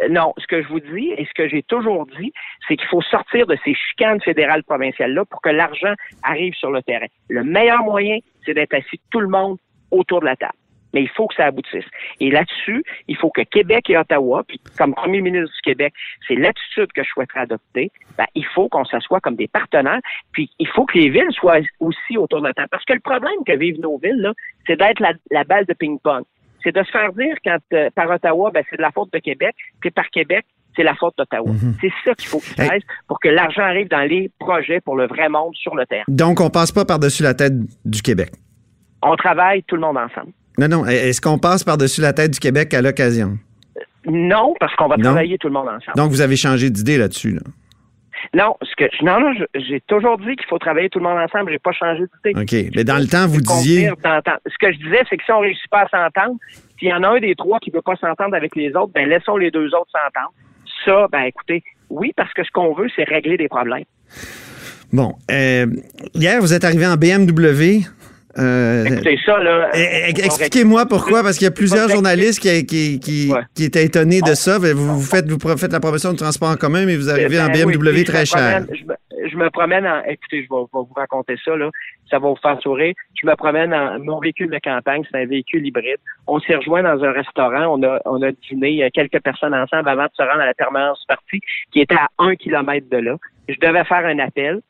euh, 0.00 0.08
non, 0.10 0.32
ce 0.38 0.46
que 0.46 0.62
je 0.62 0.68
vous 0.68 0.80
dis 0.80 1.10
et 1.16 1.24
ce 1.26 1.34
que 1.34 1.48
j'ai 1.48 1.62
toujours 1.62 2.06
dit, 2.18 2.32
c'est 2.66 2.76
qu'il 2.76 2.88
faut 2.88 3.02
sortir 3.02 3.46
de 3.46 3.56
ces 3.64 3.74
chicanes 3.74 4.20
fédérales 4.22 4.64
provinciales-là 4.64 5.24
pour 5.26 5.40
que 5.42 5.50
l'argent 5.50 5.94
arrive 6.22 6.54
sur 6.54 6.70
le 6.70 6.82
terrain. 6.82 7.06
Le 7.28 7.44
meilleur 7.44 7.84
moyen, 7.84 8.18
c'est 8.44 8.54
d'être 8.54 8.74
assis 8.74 9.00
tout 9.10 9.20
le 9.20 9.28
monde 9.28 9.58
autour 9.90 10.20
de 10.20 10.26
la 10.26 10.36
table. 10.36 10.54
Mais 10.94 11.02
il 11.02 11.08
faut 11.10 11.26
que 11.26 11.34
ça 11.34 11.46
aboutisse. 11.46 11.84
Et 12.20 12.30
là-dessus, 12.30 12.82
il 13.08 13.16
faut 13.16 13.30
que 13.30 13.42
Québec 13.42 13.90
et 13.90 13.98
Ottawa, 13.98 14.44
puis 14.46 14.60
comme 14.78 14.94
premier 14.94 15.20
ministre 15.20 15.52
du 15.54 15.60
Québec, 15.62 15.92
c'est 16.26 16.36
l'attitude 16.36 16.90
que 16.94 17.02
je 17.02 17.08
souhaiterais 17.10 17.40
adopter. 17.40 17.90
Ben, 18.16 18.26
il 18.34 18.46
faut 18.46 18.68
qu'on 18.68 18.84
s'assoie 18.84 19.20
comme 19.20 19.36
des 19.36 19.48
partenaires, 19.48 20.00
puis 20.32 20.48
il 20.58 20.68
faut 20.68 20.86
que 20.86 20.96
les 20.96 21.10
villes 21.10 21.32
soient 21.32 21.58
aussi 21.80 22.16
autour 22.16 22.40
de 22.40 22.46
la 22.46 22.54
table. 22.54 22.68
Parce 22.70 22.84
que 22.84 22.92
le 22.94 23.00
problème 23.00 23.44
que 23.46 23.52
vivent 23.56 23.80
nos 23.80 23.98
villes, 23.98 24.20
là, 24.20 24.32
c'est 24.66 24.76
d'être 24.78 25.00
la, 25.00 25.12
la 25.30 25.44
balle 25.44 25.66
de 25.66 25.74
ping-pong. 25.74 26.22
C'est 26.62 26.74
de 26.74 26.82
se 26.82 26.90
faire 26.90 27.12
dire 27.12 27.36
quand 27.44 27.58
euh, 27.74 27.90
par 27.94 28.08
Ottawa, 28.08 28.50
ben, 28.52 28.64
c'est 28.70 28.76
de 28.76 28.82
la 28.82 28.90
faute 28.92 29.12
de 29.12 29.18
Québec, 29.18 29.54
puis 29.80 29.90
par 29.90 30.08
Québec, 30.10 30.46
c'est 30.76 30.82
la 30.82 30.94
faute 30.94 31.14
d'Ottawa. 31.18 31.50
C'est 31.80 31.92
ça 32.04 32.14
qu'il 32.14 32.28
faut 32.28 32.40
qu'ils 32.40 32.60
Hey. 32.62 32.68
fassent 32.68 32.82
pour 33.06 33.20
que 33.20 33.28
l'argent 33.28 33.62
arrive 33.62 33.88
dans 33.88 34.00
les 34.08 34.30
projets 34.40 34.80
pour 34.80 34.96
le 34.96 35.06
vrai 35.06 35.28
monde 35.28 35.54
sur 35.54 35.74
le 35.76 35.86
terrain. 35.86 36.04
Donc, 36.08 36.40
on 36.40 36.50
passe 36.50 36.72
pas 36.72 36.84
par-dessus 36.84 37.22
la 37.22 37.34
tête 37.34 37.52
du 37.84 38.02
Québec. 38.02 38.30
On 39.02 39.14
travaille 39.16 39.62
tout 39.64 39.74
le 39.76 39.82
monde 39.82 39.98
ensemble. 39.98 40.32
Non, 40.58 40.68
non. 40.68 40.86
Est-ce 40.86 41.20
qu'on 41.20 41.38
passe 41.38 41.64
par-dessus 41.64 42.00
la 42.00 42.12
tête 42.12 42.32
du 42.32 42.38
Québec 42.40 42.72
à 42.74 42.82
l'occasion? 42.82 43.38
Non, 44.06 44.54
parce 44.60 44.74
qu'on 44.76 44.86
va 44.88 44.96
Non? 44.96 45.04
travailler 45.04 45.38
tout 45.38 45.48
le 45.48 45.54
monde 45.54 45.68
ensemble. 45.68 45.96
Donc, 45.96 46.10
vous 46.10 46.20
avez 46.20 46.36
changé 46.36 46.70
d'idée 46.70 46.98
là-dessus. 46.98 47.32
Là? 47.32 47.40
Non, 48.34 48.54
ce 48.62 48.74
que 48.76 48.84
non, 49.04 49.20
non, 49.20 49.32
j'ai 49.54 49.80
toujours 49.86 50.18
dit 50.18 50.34
qu'il 50.36 50.46
faut 50.48 50.58
travailler 50.58 50.88
tout 50.88 50.98
le 50.98 51.04
monde 51.04 51.18
ensemble. 51.18 51.50
J'ai 51.52 51.58
pas 51.58 51.72
changé 51.72 52.04
d'idée. 52.24 52.40
OK. 52.40 52.72
Mais 52.74 52.84
dans 52.84 52.96
le 52.98 53.06
temps, 53.06 53.26
vous 53.26 53.40
disiez. 53.40 53.90
Ce 53.90 54.58
que 54.60 54.72
je 54.72 54.78
disais, 54.78 55.02
c'est 55.10 55.16
que 55.16 55.24
si 55.24 55.32
on 55.32 55.40
réussit 55.40 55.68
pas 55.70 55.82
à 55.82 55.88
s'entendre, 55.88 56.36
s'il 56.78 56.88
y 56.88 56.92
en 56.92 57.02
a 57.02 57.08
un 57.08 57.20
des 57.20 57.34
trois 57.34 57.58
qui 57.60 57.70
veut 57.70 57.82
pas 57.82 57.96
s'entendre 57.96 58.34
avec 58.34 58.56
les 58.56 58.74
autres, 58.76 58.92
ben 58.94 59.08
laissons 59.08 59.36
les 59.36 59.50
deux 59.50 59.66
autres 59.74 59.90
s'entendre. 59.92 60.32
Ça, 60.84 61.06
ben 61.12 61.22
écoutez, 61.22 61.62
oui, 61.90 62.12
parce 62.16 62.32
que 62.32 62.42
ce 62.44 62.50
qu'on 62.50 62.74
veut, 62.74 62.88
c'est 62.96 63.04
régler 63.04 63.36
des 63.36 63.48
problèmes. 63.48 63.84
Bon. 64.92 65.14
euh, 65.30 65.66
hier, 66.14 66.40
vous 66.40 66.52
êtes 66.54 66.64
arrivé 66.64 66.86
en 66.86 66.96
BMW 66.96 67.84
Euh, 68.38 68.84
Écoutez 68.84 69.18
ça, 69.24 69.38
là. 69.38 69.70
eh, 69.74 70.10
eh, 70.16 70.24
Expliquez-moi 70.24 70.86
pourquoi, 70.86 71.22
parce 71.22 71.36
qu'il 71.38 71.44
y 71.44 71.48
a 71.48 71.52
plusieurs 71.52 71.88
journalistes 71.88 72.40
qui, 72.40 72.66
qui, 72.66 73.00
qui, 73.00 73.32
Ouais. 73.32 73.40
qui 73.54 73.64
étaient 73.64 73.84
étonnés 73.84 74.20
de 74.20 74.34
ça. 74.34 74.58
Vous, 74.58 74.96
vous 74.98 75.00
faites, 75.02 75.30
vous 75.30 75.38
faites 75.56 75.72
la 75.72 75.80
promotion 75.80 76.12
de 76.12 76.18
transport 76.18 76.50
en 76.50 76.56
commun, 76.56 76.84
mais 76.86 76.96
vous 76.96 77.10
arrivez 77.10 77.40
en 77.40 77.46
Ben 77.46 77.64
BMW 77.66 77.92
puis 77.92 78.04
très 78.04 78.26
je 78.26 78.34
me 78.34 78.38
cher. 78.40 78.60
promène- 78.62 78.76
Je 78.76 78.84
me, 78.84 79.28
je 79.30 79.36
me 79.36 79.50
promène 79.50 79.86
en. 79.86 80.02
Écoutez, 80.04 80.44
je 80.44 80.54
vais, 80.54 80.60
vais 80.62 80.66
vous 80.72 80.92
raconter 80.96 81.36
ça, 81.44 81.56
là. 81.56 81.70
Ça 82.10 82.18
va 82.18 82.28
vous 82.28 82.36
faire 82.42 82.58
sourire. 82.60 82.92
Je 83.20 83.26
me 83.26 83.34
promène 83.36 83.72
en. 83.72 83.98
Mon 83.98 84.18
véhicule 84.20 84.50
de 84.50 84.58
campagne, 84.62 85.02
c'est 85.10 85.18
un 85.18 85.26
véhicule 85.26 85.66
hybride. 85.66 85.96
On 86.26 86.38
s'est 86.40 86.54
rejoint 86.56 86.82
dans 86.82 87.02
un 87.02 87.12
restaurant. 87.12 87.76
On 87.78 87.82
a, 87.82 88.00
on 88.04 88.20
a 88.22 88.30
dîné, 88.50 88.88
quelques 88.92 89.20
personnes 89.22 89.54
ensemble 89.54 89.88
avant 89.88 90.04
de 90.04 90.10
se 90.16 90.22
rendre 90.22 90.40
à 90.40 90.46
la 90.46 90.54
permanence 90.54 91.02
partie, 91.08 91.40
qui 91.72 91.80
était 91.80 91.94
à 91.94 92.08
un 92.18 92.34
kilomètre 92.36 92.86
de 92.90 92.98
là. 92.98 93.16
Je 93.48 93.54
devais 93.60 93.84
faire 93.84 94.04
un 94.04 94.18
appel. 94.18 94.60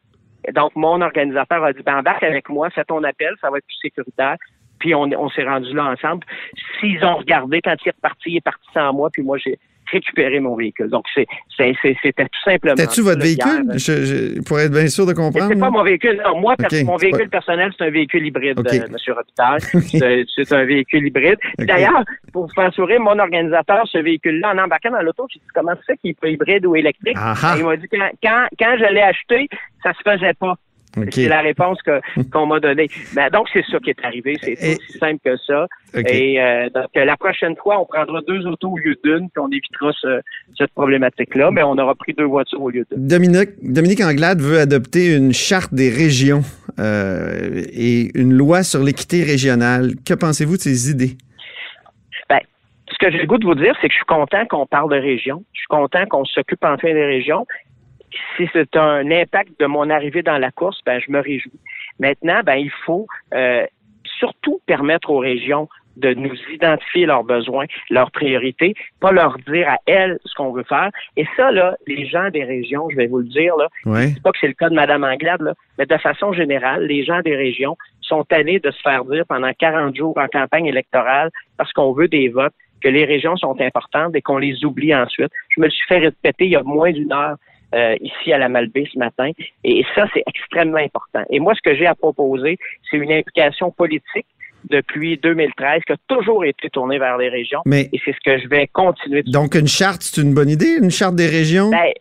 Donc, 0.52 0.72
mon 0.74 1.00
organisateur 1.00 1.64
a 1.64 1.72
dit, 1.72 1.82
ben, 1.82 1.98
embarque 1.98 2.22
avec 2.22 2.48
moi, 2.48 2.70
fais 2.70 2.84
ton 2.84 3.02
appel, 3.04 3.34
ça 3.40 3.50
va 3.50 3.58
être 3.58 3.66
plus 3.66 3.78
sécuritaire. 3.80 4.36
Puis, 4.78 4.94
on, 4.94 5.02
on 5.02 5.28
s'est 5.30 5.44
rendu 5.44 5.72
là 5.72 5.92
ensemble. 5.92 6.24
S'ils 6.78 7.04
ont 7.04 7.16
regardé, 7.16 7.60
quand 7.62 7.76
il 7.84 7.88
est 7.88 7.96
reparti, 7.96 8.30
il 8.30 8.36
est 8.36 8.44
parti 8.44 8.66
sans 8.74 8.92
moi, 8.92 9.08
puis 9.12 9.22
moi, 9.22 9.38
j'ai 9.38 9.58
récupéré 9.94 10.40
mon 10.40 10.54
véhicule. 10.56 10.88
Donc, 10.90 11.04
c'est, 11.14 11.26
c'est, 11.56 11.74
c'est- 11.80 11.96
c'était 12.02 12.24
tout 12.24 12.44
simplement. 12.50 12.76
Ça, 12.76 13.02
votre 13.02 13.22
véhicule? 13.22 13.62
hier. 13.66 13.78
Je- 13.78 14.04
je- 14.04 14.42
pour 14.42 14.60
être 14.60 14.72
bien 14.72 14.88
sûr 14.88 15.06
de 15.06 15.12
comprendre. 15.12 15.48
C'est 15.50 15.58
pas 15.58 15.70
mon 15.70 15.82
véhicule. 15.82 16.20
Non, 16.24 16.40
moi, 16.40 16.54
mon 16.84 16.96
véhicule 16.96 17.28
personnel, 17.30 17.70
c'est 17.76 17.84
un 17.84 17.90
véhicule 17.90 18.26
hybride, 18.26 18.58
Ok. 18.60 18.66
euh, 18.74 18.86
Monsieur 18.92 19.12
Robitaille. 19.14 19.60
C'est 20.00 20.24
c'est 20.34 20.52
un 20.54 20.64
véhicule 20.64 21.06
hybride. 21.06 21.38
D'ailleurs, 21.58 22.02
pour 22.32 22.46
vous 22.46 22.52
faire 22.54 22.72
sourire, 22.74 23.00
mon 23.00 23.18
organisateur, 23.18 23.84
ce 23.90 23.98
véhicule-là, 23.98 24.52
en 24.54 24.58
embarquant 24.58 24.90
dans 24.90 25.02
l'auto, 25.02 25.26
j'ai 25.32 25.38
dit 25.40 25.46
comment 25.54 25.72
c'est 25.86 25.96
qu'il 25.98 26.14
est 26.22 26.32
hybride 26.32 26.66
ou 26.66 26.76
électrique? 26.76 27.16
Ah 27.18 27.34
ah. 27.42 27.54
Il 27.58 27.64
m'a 27.64 27.76
dit 27.76 27.86
quand, 27.90 28.08
quand, 28.22 28.46
quand 28.58 28.74
je 28.78 28.92
l'ai 28.92 29.02
acheté, 29.02 29.48
ça 29.82 29.92
se 29.92 29.98
faisait 30.10 30.34
pas. 30.34 30.54
C'est 31.10 31.28
la 31.28 31.40
réponse 31.40 31.78
que 31.82 32.00
qu'on 32.32 32.46
m'a 32.46 32.60
donnée. 32.60 32.88
Ben, 33.14 33.28
donc, 33.30 33.48
c'est 33.52 33.64
ça 33.70 33.78
qui 33.80 33.90
est 33.90 34.04
arrivé. 34.04 34.36
C'est 34.42 34.52
Et- 34.52 34.76
aussi 34.76 34.98
simple 34.98 35.20
que 35.24 35.36
ça. 35.46 35.66
Et 35.94 36.40
euh, 36.40 36.68
donc, 36.70 36.86
la 36.94 37.16
prochaine 37.16 37.54
fois, 37.56 37.80
on 37.80 37.86
prendra 37.86 38.20
deux 38.26 38.46
autos 38.46 38.70
au 38.70 38.78
lieu 38.78 38.96
d'une, 39.04 39.28
puis 39.30 39.40
on 39.40 39.48
évitera 39.48 39.92
ce- 40.00 40.20
cette 40.56 40.72
problématique-là. 40.72 41.50
Mais 41.50 41.62
on 41.62 41.76
aura 41.78 41.94
pris 41.94 42.12
deux 42.14 42.24
voitures 42.24 42.62
au 42.62 42.70
lieu 42.70 42.84
d'une. 42.90 43.06
Dominique, 43.06 43.50
Dominique 43.62 44.00
Anglade 44.02 44.40
veut 44.40 44.58
adopter 44.58 45.14
une 45.16 45.32
charte 45.32 45.72
des 45.74 45.90
régions 45.90 46.42
euh, 46.78 47.62
et 47.72 48.10
une 48.18 48.32
loi 48.32 48.62
sur 48.62 48.82
l'équité 48.82 49.22
régionale. 49.22 49.92
Que 50.06 50.14
pensez-vous 50.14 50.56
de 50.56 50.62
ces 50.62 50.90
idées? 50.90 51.16
Ben, 52.28 52.40
ce 52.90 52.98
que 52.98 53.10
j'ai 53.12 53.18
le 53.18 53.26
goût 53.26 53.38
de 53.38 53.46
vous 53.46 53.54
dire, 53.54 53.74
c'est 53.80 53.88
que 53.88 53.92
je 53.92 53.98
suis 53.98 54.06
content 54.06 54.44
qu'on 54.46 54.66
parle 54.66 54.90
de 54.90 54.96
région. 55.00 55.44
Je 55.52 55.58
suis 55.58 55.66
content 55.68 56.04
qu'on 56.06 56.24
s'occupe 56.24 56.64
enfin 56.64 56.92
des 56.92 57.04
régions. 57.04 57.46
Si 58.36 58.48
c'est 58.52 58.76
un 58.76 59.10
impact 59.10 59.58
de 59.60 59.66
mon 59.66 59.90
arrivée 59.90 60.22
dans 60.22 60.38
la 60.38 60.50
course, 60.50 60.80
ben 60.84 61.00
je 61.00 61.10
me 61.10 61.20
réjouis. 61.20 61.60
Maintenant, 61.98 62.40
ben 62.44 62.56
il 62.56 62.70
faut 62.84 63.06
euh, 63.34 63.66
surtout 64.18 64.60
permettre 64.66 65.10
aux 65.10 65.18
régions 65.18 65.68
de 65.96 66.12
nous 66.12 66.34
identifier 66.52 67.06
leurs 67.06 67.24
besoins, 67.24 67.66
leurs 67.90 68.10
priorités, 68.10 68.74
pas 69.00 69.12
leur 69.12 69.36
dire 69.46 69.68
à 69.68 69.76
elles 69.86 70.18
ce 70.24 70.34
qu'on 70.34 70.52
veut 70.52 70.64
faire. 70.64 70.90
Et 71.16 71.24
ça, 71.36 71.52
là, 71.52 71.76
les 71.86 72.06
gens 72.06 72.30
des 72.30 72.44
régions, 72.44 72.88
je 72.90 72.96
vais 72.96 73.06
vous 73.06 73.18
le 73.18 73.28
dire, 73.28 73.54
là, 73.56 73.68
Oui. 73.86 74.10
c'est 74.12 74.22
pas 74.22 74.32
que 74.32 74.38
c'est 74.40 74.48
le 74.48 74.54
cas 74.54 74.68
de 74.68 74.74
Mme 74.74 75.04
Anglade, 75.04 75.40
là, 75.42 75.54
mais 75.78 75.86
de 75.86 75.96
façon 75.98 76.32
générale, 76.32 76.86
les 76.86 77.04
gens 77.04 77.20
des 77.20 77.36
régions 77.36 77.76
sont 78.00 78.24
tannés 78.24 78.58
de 78.58 78.70
se 78.70 78.80
faire 78.82 79.04
dire 79.04 79.24
pendant 79.28 79.52
40 79.52 79.96
jours 79.96 80.18
en 80.18 80.26
campagne 80.26 80.66
électorale 80.66 81.30
parce 81.56 81.72
qu'on 81.72 81.92
veut 81.92 82.08
des 82.08 82.28
votes 82.28 82.54
que 82.82 82.88
les 82.88 83.04
régions 83.04 83.36
sont 83.36 83.58
importantes 83.60 84.14
et 84.14 84.20
qu'on 84.20 84.36
les 84.36 84.62
oublie 84.64 84.94
ensuite. 84.94 85.32
Je 85.48 85.60
me 85.60 85.66
le 85.66 85.70
suis 85.70 85.86
fait 85.86 85.98
répéter 85.98 86.44
il 86.44 86.50
y 86.50 86.56
a 86.56 86.62
moins 86.62 86.92
d'une 86.92 87.12
heure 87.12 87.36
euh, 87.74 87.96
ici 88.00 88.32
à 88.32 88.38
la 88.38 88.48
Malbaie 88.48 88.88
ce 88.92 88.98
matin 88.98 89.30
et 89.64 89.84
ça, 89.94 90.06
c'est 90.14 90.22
extrêmement 90.26 90.78
important. 90.78 91.22
Et 91.30 91.40
moi, 91.40 91.54
ce 91.54 91.60
que 91.62 91.76
j'ai 91.76 91.86
à 91.86 91.94
proposer, 91.94 92.58
c'est 92.90 92.96
une 92.96 93.12
implication 93.12 93.70
politique 93.70 94.26
depuis 94.70 95.18
2013 95.18 95.82
qui 95.86 95.92
a 95.92 95.96
toujours 96.08 96.44
été 96.44 96.70
tournée 96.70 96.98
vers 96.98 97.18
les 97.18 97.28
régions 97.28 97.60
Mais 97.66 97.88
et 97.92 98.00
c'est 98.04 98.12
ce 98.12 98.20
que 98.24 98.38
je 98.38 98.48
vais 98.48 98.66
continuer 98.68 99.22
de 99.22 99.30
donc 99.30 99.54
une 99.54 99.66
charte, 99.66 100.02
c'est 100.02 100.22
une 100.22 100.34
bonne 100.34 100.48
idée, 100.48 100.78
une 100.80 100.90
charte 100.90 101.16
des 101.16 101.26
régions? 101.26 101.70
ben, 101.70 101.92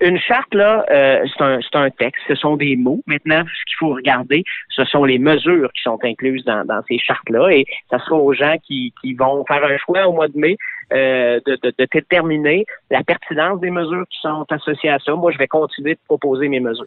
une 0.00 0.18
charte, 0.18 0.52
là, 0.54 0.84
euh, 0.90 1.24
c'est 1.36 1.44
un, 1.44 1.58
c'est 1.60 1.78
un 1.78 1.90
texte, 1.90 2.20
ce 2.28 2.34
sont 2.34 2.56
des 2.56 2.76
mots. 2.76 3.00
Maintenant, 3.06 3.42
ce 3.44 3.64
qu'il 3.66 3.76
faut 3.78 3.94
regarder, 3.94 4.42
ce 4.70 4.84
sont 4.84 5.04
les 5.04 5.18
mesures 5.18 5.70
qui 5.72 5.82
sont 5.82 5.98
incluses 6.02 6.44
dans, 6.44 6.64
dans 6.64 6.80
ces 6.88 6.98
chartes-là. 6.98 7.50
Et 7.50 7.64
ça 7.90 7.98
sera 8.00 8.16
aux 8.16 8.32
gens 8.34 8.56
qui, 8.66 8.92
qui 9.00 9.14
vont 9.14 9.44
faire 9.46 9.64
un 9.64 9.76
choix 9.78 10.06
au 10.08 10.12
mois 10.12 10.28
de 10.28 10.38
mai 10.38 10.56
euh, 10.92 11.40
de, 11.46 11.58
de, 11.62 11.72
de 11.78 11.86
déterminer 11.92 12.64
la 12.90 13.02
pertinence 13.04 13.60
des 13.60 13.70
mesures 13.70 14.04
qui 14.10 14.18
sont 14.20 14.44
associées 14.50 14.90
à 14.90 14.98
ça. 14.98 15.14
Moi, 15.14 15.32
je 15.32 15.38
vais 15.38 15.48
continuer 15.48 15.94
de 15.94 16.00
proposer 16.06 16.48
mes 16.48 16.60
mesures. 16.60 16.86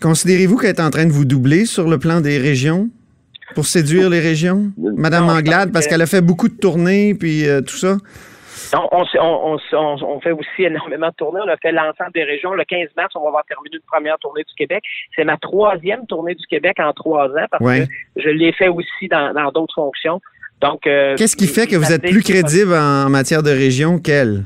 Considérez-vous 0.00 0.56
qu'elle 0.58 0.70
est 0.70 0.80
en 0.80 0.90
train 0.90 1.06
de 1.06 1.12
vous 1.12 1.24
doubler 1.24 1.64
sur 1.64 1.88
le 1.88 1.98
plan 1.98 2.20
des 2.20 2.38
régions? 2.38 2.88
Pour 3.54 3.64
séduire 3.64 4.10
les 4.10 4.20
régions? 4.20 4.70
Madame 4.76 5.28
Anglade, 5.28 5.72
parce 5.72 5.86
que- 5.86 5.90
qu'elle 5.90 6.02
a 6.02 6.06
fait 6.06 6.20
beaucoup 6.20 6.48
de 6.48 6.56
tournées 6.58 7.14
puis 7.14 7.48
euh, 7.48 7.62
tout 7.62 7.76
ça. 7.76 7.96
On, 8.74 9.04
on, 9.20 9.58
on, 9.72 9.96
on 10.02 10.20
fait 10.20 10.32
aussi 10.32 10.64
énormément 10.64 11.08
de 11.08 11.14
tournées. 11.14 11.40
On 11.44 11.48
a 11.48 11.56
fait 11.56 11.72
l'ensemble 11.72 12.12
des 12.14 12.24
régions. 12.24 12.52
Le 12.52 12.64
15 12.64 12.88
mars, 12.96 13.14
on 13.16 13.22
va 13.22 13.28
avoir 13.28 13.44
terminé 13.44 13.76
une 13.76 13.82
première 13.90 14.18
tournée 14.18 14.42
du 14.42 14.54
Québec. 14.54 14.82
C'est 15.16 15.24
ma 15.24 15.36
troisième 15.36 16.06
tournée 16.06 16.34
du 16.34 16.46
Québec 16.46 16.76
en 16.80 16.92
trois 16.92 17.26
ans 17.28 17.46
parce 17.50 17.64
Ouais. 17.64 17.86
que 17.86 18.22
je 18.22 18.28
l'ai 18.28 18.52
fait 18.52 18.68
aussi 18.68 19.08
dans 19.08 19.50
d'autres 19.52 19.74
fonctions. 19.74 20.20
Donc, 20.60 20.86
euh, 20.86 21.14
Qu'est-ce 21.16 21.36
qui 21.36 21.46
fait 21.46 21.66
que 21.68 21.76
vous 21.76 21.92
êtes 21.92 22.02
plus 22.02 22.22
crédible 22.22 22.74
en 22.74 23.08
matière 23.08 23.42
de 23.44 23.50
région 23.50 23.98
qu'elle? 23.98 24.42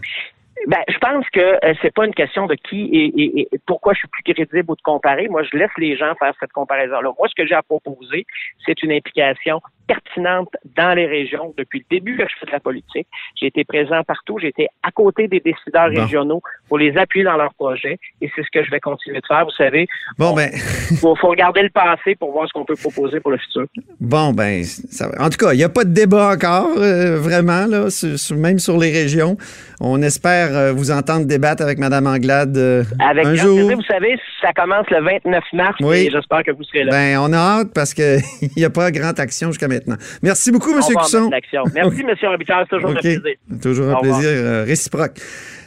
Ben, 0.69 0.79
je 0.89 0.99
pense 0.99 1.25
que 1.31 1.41
euh, 1.41 1.75
c'est 1.83 1.93
pas 1.93 2.07
une 2.07 2.15
question 2.15 2.47
de 2.47 2.55
qui 2.55 2.83
et, 2.93 3.07
et- 3.21 3.49
et 3.53 3.59
pourquoi 3.67 3.93
je 3.95 3.99
suis 4.01 4.09
plus 4.09 4.23
crédible 4.23 4.71
ou 4.71 4.77
de 4.77 4.83
comparer. 4.83 5.29
Moi, 5.29 5.43
je 5.43 5.57
laisse 5.57 5.71
les 5.79 5.97
gens 5.97 6.15
faire 6.19 6.33
cette 6.41 6.53
comparaison-là. 6.53 7.11
Moi, 7.19 7.29
ce 7.29 7.35
que 7.35 7.47
j'ai 7.47 7.55
à 7.55 7.63
proposer, 7.63 8.27
c'est 8.65 8.81
une 8.83 8.93
implication 8.93 9.61
pertinente 9.89 10.49
dans 10.77 10.95
les 10.95 11.07
régions 11.07 11.53
depuis 11.59 11.81
le 11.81 11.85
début 11.91 12.17
que 12.17 12.23
je 12.23 12.35
fais 12.39 12.47
de 12.47 12.53
la 12.53 12.61
politique. 12.61 13.07
J'ai 13.39 13.47
été 13.47 13.65
présent 13.65 14.03
partout. 14.05 14.39
J'ai 14.39 14.49
été 14.49 14.69
à 14.83 14.91
côté 14.93 15.27
des 15.29 15.41
décideurs 15.41 15.91
Bon. 15.91 16.03
régionaux 16.03 16.43
pour 16.69 16.79
les 16.79 16.97
appuyer 16.97 17.25
dans 17.25 17.37
leurs 17.37 17.53
projets. 17.55 17.99
Et 18.21 18.31
c'est 18.35 18.43
ce 18.43 18.49
que 18.53 18.65
je 18.65 18.71
vais 18.71 18.81
continuer 18.81 19.21
de 19.21 19.27
faire. 19.27 19.45
Vous 19.45 19.51
savez, 19.51 19.87
Bon, 20.19 20.33
ben, 20.33 20.51
faut, 21.01 21.17
faut 21.17 21.29
regarder 21.29 21.63
le 21.63 21.71
passé 21.71 22.15
pour 22.15 22.31
voir 22.33 22.47
ce 22.49 22.53
qu'on 22.53 22.65
peut 22.65 22.77
proposer 22.77 23.19
pour 23.21 23.33
le 23.33 23.39
futur. 23.39 23.67
bon, 24.01 24.33
ben, 24.33 24.63
ça 24.65 25.09
va. 25.09 25.25
En 25.25 25.29
tout 25.29 25.39
cas, 25.45 25.53
il 25.53 25.57
n'y 25.59 25.65
a 25.65 25.69
pas 25.69 25.85
de 25.85 25.93
débat 25.93 26.31
encore, 26.33 26.71
euh, 26.79 27.19
vraiment, 27.19 27.67
là, 27.67 27.91
sur- 27.91 28.19
sur- 28.19 28.37
même 28.37 28.59
sur 28.61 28.79
les 28.79 28.93
régions. 28.93 29.37
On 29.81 30.01
espère 30.03 30.52
euh, 30.53 30.73
vous 30.73 30.91
entendre 30.91 31.27
débattre 31.27 31.63
avec 31.63 31.79
Mme 31.79 32.07
Anglade 32.07 32.57
euh, 32.57 32.85
Avec 32.99 33.27
un 33.27 33.35
grand 33.35 33.43
jour. 33.45 33.57
plaisir. 33.57 33.77
vous 33.77 33.85
savez, 33.85 34.17
ça 34.41 34.53
commence 34.53 34.87
le 34.91 35.03
29 35.03 35.43
mars 35.55 35.77
Oui. 35.81 36.07
et 36.07 36.11
j'espère 36.11 36.43
que 36.45 36.51
vous 36.53 36.63
serez 36.65 36.85
là. 36.85 36.91
Ben, 36.93 37.19
on 37.19 37.33
a 37.33 37.37
hâte 37.39 37.69
parce 37.75 37.95
qu'il 37.95 38.21
n'y 38.57 38.65
a 38.65 38.71
pas 38.71 38.91
grande 38.91 39.19
action 39.19 39.49
jusqu'à 39.49 39.69
maintenant. 39.69 39.97
Merci 40.23 40.51
beaucoup, 40.53 40.73
M. 40.73 40.81
Cusson. 40.81 41.31
Merci, 41.31 41.57
M. 42.01 42.15
Robitaille. 42.23 42.65
C'est 42.71 42.77
toujours 42.77 42.91
un 42.91 42.95
plaisir. 42.95 43.21
Toujours 43.63 43.89
un 43.91 43.95
Au 43.95 44.01
plaisir 44.01 44.29
euh, 44.29 44.65
réciproque. 44.67 45.13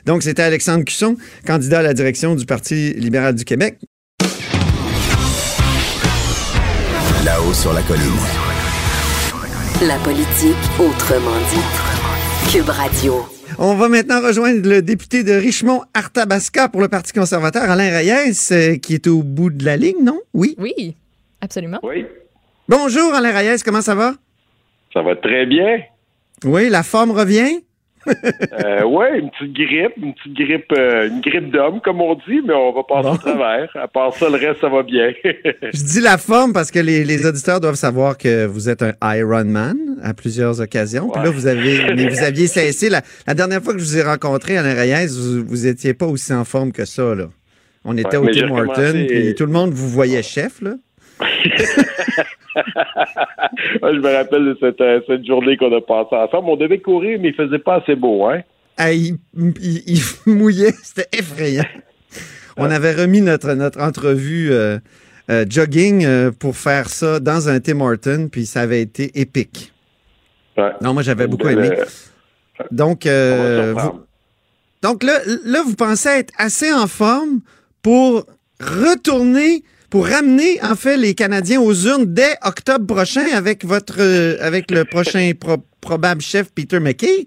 Donc, 0.05 0.21
c'était 0.23 0.43
Alexandre 0.43 0.83
Cusson, 0.85 1.15
candidat 1.47 1.79
à 1.79 1.83
la 1.83 1.93
direction 1.93 2.35
du 2.35 2.45
Parti 2.45 2.93
libéral 2.93 3.33
du 3.35 3.43
Québec. 3.43 3.77
Là-haut 7.25 7.53
sur 7.53 7.73
la 7.73 7.81
colline. 7.81 8.03
La 9.87 9.95
politique 9.97 10.55
autrement 10.79 11.37
dit. 11.51 12.51
Cube 12.51 12.69
Radio. 12.69 13.25
On 13.57 13.75
va 13.75 13.87
maintenant 13.89 14.21
rejoindre 14.21 14.67
le 14.67 14.81
député 14.81 15.23
de 15.23 15.31
Richmond-Arthabasca 15.33 16.67
pour 16.69 16.81
le 16.81 16.87
Parti 16.89 17.13
conservateur, 17.13 17.63
Alain 17.63 17.89
Reyes, 17.89 18.33
euh, 18.51 18.75
qui 18.77 18.93
est 18.95 19.07
au 19.07 19.23
bout 19.23 19.49
de 19.49 19.63
la 19.63 19.77
ligne, 19.77 20.03
non? 20.03 20.19
Oui. 20.33 20.55
Oui, 20.59 20.95
absolument. 21.41 21.79
Oui, 21.83 22.05
Bonjour, 22.67 23.13
Alain 23.13 23.31
Reyes, 23.31 23.61
comment 23.63 23.81
ça 23.81 23.95
va? 23.95 24.13
ça 24.93 25.01
va 25.01 25.15
très 25.15 25.45
bien. 25.45 25.81
Oui, 26.43 26.69
la 26.69 26.83
forme 26.83 27.11
revient? 27.11 27.61
Euh, 28.07 28.83
ouais, 28.83 29.19
une 29.19 29.29
petite 29.31 29.53
grippe, 29.53 29.93
une 29.97 30.13
petite 30.13 30.33
grippe, 30.33 30.71
euh, 30.77 31.07
une 31.09 31.21
grippe 31.21 31.51
d'homme, 31.51 31.81
comme 31.81 32.01
on 32.01 32.15
dit, 32.15 32.41
mais 32.45 32.53
on 32.53 32.71
va 32.73 32.83
passer 32.83 33.09
au 33.09 33.17
travers. 33.17 33.69
À 33.75 33.87
part 33.87 34.13
ça, 34.13 34.29
le 34.29 34.35
reste, 34.35 34.61
ça 34.61 34.69
va 34.69 34.83
bien. 34.83 35.11
Je 35.23 35.83
dis 35.83 36.01
la 36.01 36.17
forme 36.17 36.53
parce 36.53 36.71
que 36.71 36.79
les, 36.79 37.03
les 37.03 37.25
auditeurs 37.25 37.59
doivent 37.59 37.75
savoir 37.75 38.17
que 38.17 38.45
vous 38.45 38.69
êtes 38.69 38.83
un 38.83 38.93
Ironman 39.03 39.75
à 40.03 40.13
plusieurs 40.13 40.61
occasions. 40.61 41.09
Puis 41.09 41.23
là, 41.23 41.29
vous 41.29 41.47
avez, 41.47 41.93
mais 41.95 42.07
vous 42.09 42.23
aviez 42.23 42.47
cessé. 42.47 42.89
La, 42.89 43.01
la 43.27 43.33
dernière 43.33 43.61
fois 43.61 43.73
que 43.73 43.79
je 43.79 43.85
vous 43.85 43.97
ai 43.97 44.03
rencontré, 44.03 44.57
Alain 44.57 44.73
Reyes, 44.73 45.07
vous, 45.07 45.43
vous 45.45 45.67
étiez 45.67 45.93
pas 45.93 46.05
aussi 46.05 46.33
en 46.33 46.45
forme 46.45 46.71
que 46.71 46.85
ça, 46.85 47.15
là. 47.15 47.25
On 47.87 47.95
était 47.97 48.17
Ouais, 48.17 48.33
au 48.49 48.67
Tim 48.73 49.05
puis 49.07 49.35
tout 49.35 49.45
le 49.45 49.51
monde 49.51 49.71
vous 49.71 49.89
voyait 49.89 50.23
chef, 50.23 50.61
là. 50.61 50.75
Ouais, 53.81 53.93
je 53.93 53.99
me 53.99 54.15
rappelle 54.15 54.45
de 54.45 54.57
cette, 54.59 54.79
euh, 54.81 55.01
cette 55.07 55.25
journée 55.25 55.57
qu'on 55.57 55.75
a 55.75 55.81
passée 55.81 56.15
ensemble. 56.15 56.49
On 56.49 56.55
devait 56.55 56.79
courir, 56.79 57.19
mais 57.21 57.29
il 57.29 57.35
faisait 57.35 57.59
pas 57.59 57.75
assez 57.81 57.95
beau, 57.95 58.25
hein? 58.25 58.41
Ah, 58.77 58.91
il, 58.91 59.17
il- 59.61 59.83
il 59.87 60.01
mouillait, 60.33 60.73
c'était 60.83 61.07
effrayant. 61.17 61.65
On 62.57 62.69
avait 62.71 62.93
remis 62.93 63.21
notre, 63.21 63.53
notre 63.53 63.81
entrevue 63.81 64.51
euh, 64.51 64.77
euh, 65.29 65.45
jogging 65.49 66.05
euh, 66.05 66.31
pour 66.31 66.55
faire 66.55 66.87
ça 66.89 67.19
dans 67.19 67.49
un 67.49 67.59
Tim 67.59 67.81
Horton, 67.81 68.29
puis 68.31 68.45
ça 68.45 68.61
avait 68.61 68.81
été 68.81 69.11
épique. 69.19 69.73
Ouais. 70.57 70.71
Non, 70.81 70.93
moi, 70.93 71.03
j'avais 71.03 71.27
beaucoup 71.27 71.49
aimé. 71.49 71.69
Donc, 72.71 73.05
vous- 73.05 74.01
donc 74.81 75.03
là, 75.03 75.19
là, 75.45 75.61
vous 75.65 75.75
pensez 75.75 76.09
être 76.09 76.33
assez 76.37 76.71
en 76.71 76.87
forme 76.87 77.41
pour 77.81 78.25
retourner, 78.61 79.63
pour 79.95 80.07
ramener 80.07 80.59
en 80.61 80.75
fait 80.75 80.97
les 80.97 81.15
Canadiens 81.15 81.61
aux 81.61 81.73
urnes 81.87 82.03
dès 82.05 82.35
octobre 82.43 82.85
prochain 82.85 83.23
avec 83.33 83.63
votre 83.63 84.01
euh, 84.01 84.35
avec 84.41 84.69
le 84.69 84.83
prochain 84.83 85.31
probable 85.79 86.19
chef 86.19 86.53
Peter 86.53 86.81
McKay? 86.81 87.25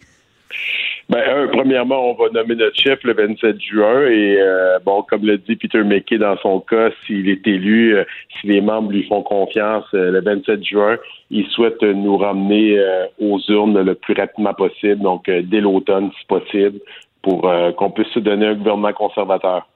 Ben, 1.08 1.48
premièrement, 1.50 2.10
on 2.10 2.12
va 2.12 2.28
nommer 2.28 2.56
notre 2.56 2.78
chef 2.78 3.02
le 3.04 3.14
27 3.14 3.58
juin 3.58 4.02
et 4.08 4.36
euh, 4.38 4.78
bon, 4.84 5.02
comme 5.08 5.24
le 5.24 5.38
dit 5.38 5.56
Peter 5.56 5.82
McKay 5.82 6.18
dans 6.18 6.36
son 6.42 6.60
cas, 6.60 6.90
s'il 7.06 7.30
est 7.30 7.46
élu, 7.46 7.96
euh, 7.96 8.04
si 8.38 8.48
les 8.48 8.60
membres 8.60 8.92
lui 8.92 9.04
font 9.08 9.22
confiance 9.22 9.86
le 9.94 10.20
27 10.20 10.62
juin, 10.62 10.98
il 11.30 11.46
souhaite 11.46 11.80
nous 11.80 12.18
ramener 12.18 12.78
aux 13.18 13.40
urnes 13.48 13.80
le 13.80 13.94
plus 13.94 14.12
rapidement 14.12 14.52
possible, 14.52 15.00
donc 15.00 15.24
dès 15.24 15.62
l'automne 15.62 16.10
si 16.20 16.26
possible, 16.26 16.80
pour 17.22 17.50
qu'on 17.78 17.90
puisse 17.92 18.08
se 18.08 18.20
donner 18.20 18.46
un 18.48 18.56
gouvernement 18.56 18.92
conservateur. 18.92 19.66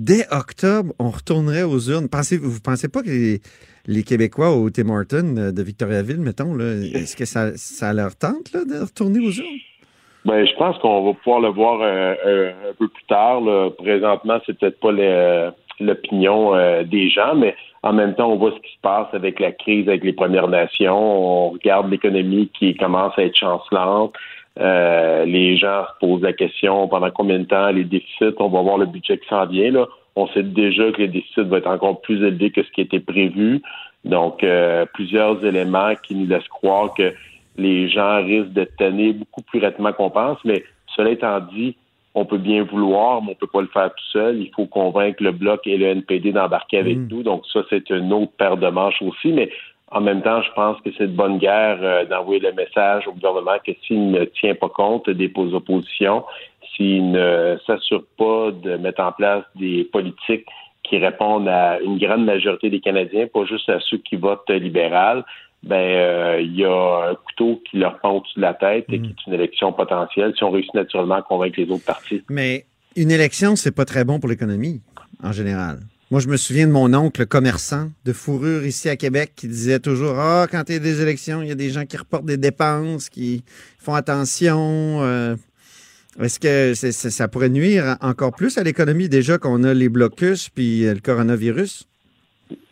Dès 0.00 0.24
octobre, 0.32 0.94
on 0.98 1.10
retournerait 1.10 1.62
aux 1.62 1.78
urnes. 1.90 2.08
Pensez, 2.08 2.38
vous 2.38 2.58
pensez 2.64 2.88
pas 2.88 3.02
que 3.02 3.10
les, 3.86 4.02
Québécois 4.02 4.56
au 4.56 4.70
Tim 4.70 4.88
Horton 4.88 5.52
de 5.54 5.62
Victoriaville, 5.62 6.20
mettons, 6.20 6.58
est-ce 6.58 7.14
que 7.14 7.26
ça, 7.26 7.54
ça 7.56 7.92
leur 7.92 8.16
tente 8.16 8.50
là, 8.54 8.64
de 8.64 8.82
retourner 8.82 9.18
aux 9.18 9.30
urnes? 9.30 9.60
Ben, 10.24 10.46
je 10.46 10.54
pense 10.56 10.78
qu'on 10.78 11.04
va 11.04 11.12
pouvoir 11.12 11.40
le 11.40 11.48
voir 11.48 11.82
euh, 11.82 12.14
euh, 12.24 12.70
un 12.70 12.74
peu 12.78 12.88
plus 12.88 13.04
tard. 13.08 13.42
Présentement, 13.76 14.38
c'est 14.46 14.58
peut-être 14.58 14.80
pas 14.80 14.92
l'opinion 15.80 16.54
euh, 16.54 16.82
des 16.82 17.10
gens, 17.10 17.34
mais 17.34 17.54
en 17.82 17.92
même 17.92 18.14
temps, 18.14 18.32
on 18.32 18.36
voit 18.36 18.52
ce 18.52 18.60
qui 18.60 18.74
se 18.74 18.80
passe 18.80 19.08
avec 19.12 19.38
la 19.38 19.52
crise 19.52 19.86
avec 19.86 20.02
les 20.02 20.14
Premières 20.14 20.48
Nations. 20.48 20.96
On 20.96 21.50
regarde 21.50 21.90
l'économie 21.90 22.50
qui 22.58 22.74
commence 22.74 23.18
à 23.18 23.24
être 23.24 23.36
chancelante. 23.36 24.14
Les 24.56 25.56
gens 25.56 25.84
se 25.84 26.06
posent 26.06 26.22
la 26.22 26.32
question 26.32 26.88
pendant 26.88 27.10
combien 27.10 27.38
de 27.38 27.44
temps 27.44 27.70
les 27.70 27.84
déficits, 27.84 28.34
on 28.38 28.48
va 28.48 28.62
voir 28.62 28.78
le 28.78 28.86
budget 28.86 29.18
qui 29.18 29.28
s'en 29.28 29.46
vient. 29.46 29.70
Là. 29.70 29.86
On 30.16 30.26
sait 30.28 30.42
déjà 30.42 30.90
que 30.92 30.98
les 30.98 31.08
déficits 31.08 31.42
vont 31.42 31.56
être 31.56 31.68
encore 31.68 32.00
plus 32.00 32.22
élevés 32.22 32.50
que 32.50 32.62
ce 32.62 32.70
qui 32.70 32.80
était 32.80 33.00
prévu. 33.00 33.62
Donc, 34.04 34.44
plusieurs 34.94 35.44
éléments 35.44 35.94
qui 36.02 36.14
nous 36.14 36.26
laissent 36.26 36.48
croire 36.48 36.94
que 36.94 37.14
les 37.56 37.88
gens 37.88 38.24
risquent 38.24 38.52
de 38.52 38.64
tenir 38.78 39.14
beaucoup 39.14 39.42
plus 39.42 39.60
rapidement 39.60 39.92
qu'on 39.92 40.10
pense. 40.10 40.38
Mais 40.44 40.64
cela 40.96 41.10
étant 41.10 41.40
dit, 41.40 41.76
on 42.14 42.24
peut 42.24 42.38
bien 42.38 42.64
vouloir, 42.64 43.22
mais 43.22 43.32
on 43.32 43.34
peut 43.34 43.46
pas 43.46 43.60
le 43.60 43.68
faire 43.68 43.90
tout 43.90 44.10
seul. 44.12 44.40
Il 44.40 44.50
faut 44.54 44.66
convaincre 44.66 45.22
le 45.22 45.32
Bloc 45.32 45.66
et 45.66 45.76
le 45.76 45.86
NPD 45.86 46.32
d'embarquer 46.32 46.78
avec 46.78 46.98
mm. 46.98 47.08
nous. 47.08 47.22
Donc 47.22 47.44
ça, 47.52 47.60
c'est 47.70 47.90
une 47.90 48.12
autre 48.12 48.32
paire 48.36 48.56
de 48.56 48.68
manches 48.68 49.00
aussi. 49.02 49.32
Mais 49.32 49.50
en 49.90 50.00
même 50.00 50.22
temps, 50.22 50.40
je 50.42 50.52
pense 50.52 50.80
que 50.82 50.90
c'est 50.96 51.08
de 51.08 51.16
bonne 51.16 51.38
guerre 51.38 51.78
euh, 51.82 52.04
d'envoyer 52.04 52.40
le 52.40 52.52
message 52.52 53.08
au 53.08 53.12
gouvernement 53.12 53.58
que 53.64 53.72
s'il 53.86 54.10
ne 54.10 54.24
tient 54.24 54.54
pas 54.54 54.68
compte 54.68 55.10
des 55.10 55.32
oppositions, 55.52 56.24
s'il 56.76 57.10
ne 57.10 57.58
s'assure 57.66 58.04
pas 58.16 58.52
de 58.52 58.76
mettre 58.76 59.02
en 59.02 59.12
place 59.12 59.44
des 59.56 59.84
politiques 59.84 60.46
qui 60.84 60.98
répondent 60.98 61.48
à 61.48 61.80
une 61.80 61.98
grande 61.98 62.24
majorité 62.24 62.70
des 62.70 62.80
Canadiens, 62.80 63.26
pas 63.26 63.44
juste 63.44 63.68
à 63.68 63.78
ceux 63.80 63.98
qui 63.98 64.16
votent 64.16 64.48
libéral, 64.50 65.24
ben 65.62 65.76
euh, 65.76 66.40
il 66.40 66.56
y 66.56 66.64
a 66.64 67.10
un 67.10 67.14
couteau 67.14 67.60
qui 67.68 67.78
leur 67.78 67.98
pend 67.98 68.12
au-dessus 68.12 68.36
de 68.36 68.42
la 68.42 68.54
tête 68.54 68.86
et 68.88 69.00
qui 69.00 69.08
mm. 69.08 69.10
est 69.10 69.26
une 69.26 69.34
élection 69.34 69.72
potentielle 69.72 70.32
si 70.36 70.44
on 70.44 70.50
réussit 70.50 70.72
naturellement 70.74 71.16
à 71.16 71.22
convaincre 71.22 71.60
les 71.60 71.70
autres 71.70 71.84
partis. 71.84 72.22
Mais 72.30 72.64
une 72.96 73.10
élection, 73.10 73.56
c'est 73.56 73.74
pas 73.74 73.84
très 73.84 74.04
bon 74.04 74.20
pour 74.20 74.28
l'économie, 74.28 74.80
en 75.22 75.32
général. 75.32 75.80
Moi, 76.10 76.18
je 76.18 76.26
me 76.26 76.36
souviens 76.36 76.66
de 76.66 76.72
mon 76.72 76.92
oncle 76.92 77.24
commerçant 77.24 77.86
de 78.04 78.12
fourrure 78.12 78.66
ici 78.66 78.88
à 78.88 78.96
Québec 78.96 79.30
qui 79.36 79.46
disait 79.46 79.78
toujours 79.78 80.18
Ah, 80.18 80.46
quand 80.50 80.64
il 80.68 80.72
y 80.72 80.76
a 80.76 80.80
des 80.80 81.00
élections, 81.00 81.40
il 81.40 81.48
y 81.48 81.52
a 81.52 81.54
des 81.54 81.70
gens 81.70 81.84
qui 81.86 81.96
reportent 81.96 82.24
des 82.24 82.36
dépenses, 82.36 83.08
qui 83.08 83.44
font 83.78 83.94
attention. 83.94 85.02
Euh, 85.02 85.36
est-ce 86.20 86.40
que 86.40 86.74
ça 86.74 87.28
pourrait 87.28 87.48
nuire 87.48 87.96
encore 88.00 88.32
plus 88.32 88.58
à 88.58 88.64
l'économie 88.64 89.08
déjà 89.08 89.38
qu'on 89.38 89.62
a 89.62 89.72
les 89.72 89.88
blocus 89.88 90.48
puis 90.48 90.82
le 90.82 90.98
coronavirus? 90.98 91.86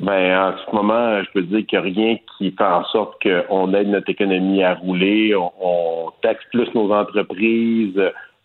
Ben, 0.00 0.36
en 0.36 0.56
ce 0.58 0.74
moment, 0.74 1.22
je 1.22 1.30
peux 1.32 1.42
dire 1.42 1.64
qu'il 1.64 1.80
n'y 1.80 1.86
a 1.86 1.94
rien 1.94 2.16
qui 2.36 2.50
fait 2.50 2.64
en 2.64 2.84
sorte 2.86 3.22
qu'on 3.22 3.72
aide 3.74 3.88
notre 3.88 4.10
économie 4.10 4.64
à 4.64 4.74
rouler. 4.74 5.34
On, 5.36 6.10
taxe 6.22 6.42
plus 6.50 6.66
nos 6.74 6.92
entreprises, 6.92 8.00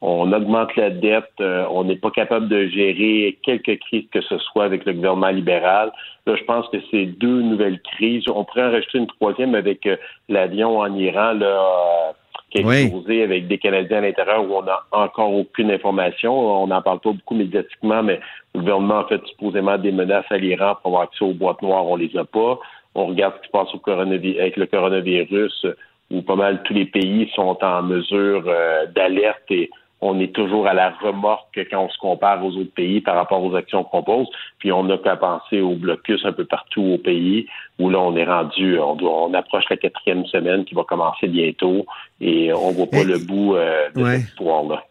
on 0.06 0.34
augmente 0.34 0.76
la 0.76 0.90
dette, 0.90 1.32
euh, 1.40 1.66
on 1.72 1.86
n'est 1.86 1.96
pas 1.96 2.12
capable 2.12 2.50
de 2.50 2.68
gérer 2.68 3.40
quelques 3.42 3.80
crises 3.80 4.04
que 4.12 4.20
ce 4.20 4.38
soit 4.38 4.66
avec 4.66 4.84
le 4.84 4.92
gouvernement 4.92 5.30
libéral. 5.30 5.94
Là, 6.28 6.36
je 6.36 6.44
pense 6.44 6.68
que 6.68 6.78
c'est 6.92 7.06
deux 7.06 7.42
nouvelles 7.42 7.80
crises. 7.80 8.28
On 8.28 8.44
pourrait 8.44 8.66
en 8.66 8.72
rajouter 8.72 8.98
une 8.98 9.08
troisième 9.08 9.56
avec 9.56 9.86
euh, 9.86 9.96
l'avion 10.28 10.80
en 10.80 10.94
Iran. 10.94 11.32
Là, 11.36 12.14
qui 12.50 12.60
est 12.60 12.84
exposé 12.84 13.24
avec 13.24 13.48
des 13.48 13.58
Canadiens 13.58 14.00
à 14.00 14.02
l'intérieur 14.02 14.44
où 14.44 14.54
on 14.54 14.64
n'a 14.64 14.82
encore 14.92 15.34
aucune 15.34 15.72
information. 15.72 16.38
On 16.64 16.68
n'en 16.68 16.82
parle 16.82 17.00
pas 17.00 17.14
beaucoup 17.14 17.36
médiatiquement, 17.36 18.04
mais 18.04 18.20
le 18.54 18.60
gouvernement 18.60 19.00
a 19.00 19.08
fait 19.08 19.26
supposément 19.26 19.78
des 19.78 19.94
menaces 19.94 20.30
à 20.30 20.38
l'Iran 20.38 20.76
pour 20.82 20.88
avoir 20.92 21.04
accès 21.04 21.24
aux 21.24 21.34
boîtes 21.34 21.62
noires. 21.62 21.88
On 21.88 21.96
les 21.96 22.12
a 22.18 22.26
pas. 22.26 22.60
On 22.94 23.06
regarde 23.06 23.36
ce 23.38 23.42
qui 23.44 23.48
se 23.48 23.52
passe 23.52 23.74
au 23.74 23.90
avec 23.90 24.58
le 24.58 24.66
coronavirus, 24.66 25.66
où 26.12 26.22
pas 26.22 26.36
mal 26.36 26.62
tous 26.64 26.74
les 26.74 26.86
pays 26.88 27.32
sont 27.34 27.58
en 27.62 27.82
mesure 27.84 28.44
euh, 28.48 28.86
d'alerte 28.88 29.50
et 29.50 29.70
on 30.04 30.20
est 30.20 30.34
toujours 30.34 30.68
à 30.68 30.74
la 30.74 30.90
remorque 30.90 31.66
quand 31.72 31.86
on 31.86 31.90
se 31.90 31.98
compare 31.98 32.44
aux 32.44 32.52
autres 32.58 32.74
pays 32.74 33.00
par 33.00 33.16
rapport 33.16 33.42
aux 33.42 33.56
actions 33.56 33.86
qu'on 33.86 34.04
pose. 34.04 34.28
Puis 34.60 34.72
on 34.72 34.84
n'a 34.84 34.98
qu'à 34.98 35.16
penser 35.16 35.62
au 35.62 35.76
blocus 35.76 36.26
un 36.26 36.34
peu 36.34 36.44
partout 36.46 36.82
au 36.82 36.98
pays 36.98 37.48
où 37.80 37.90
là 37.90 38.00
on 38.00 38.16
est 38.16 38.26
rendu, 38.26 38.78
on, 38.80 38.96
doit, 38.96 39.24
on 39.24 39.34
approche 39.34 39.64
la 39.70 39.78
quatrième 39.78 40.26
semaine 40.26 40.66
qui 40.66 40.76
va 40.76 40.84
commencer 40.84 41.28
bientôt 41.28 41.86
et 42.20 42.52
on 42.52 42.72
voit 42.72 42.88
pas 42.88 43.04
le 43.04 43.18
bout 43.18 43.56
euh, 43.56 43.90
de 43.96 44.04
cette 44.06 44.30
histoire-là. 44.30 44.84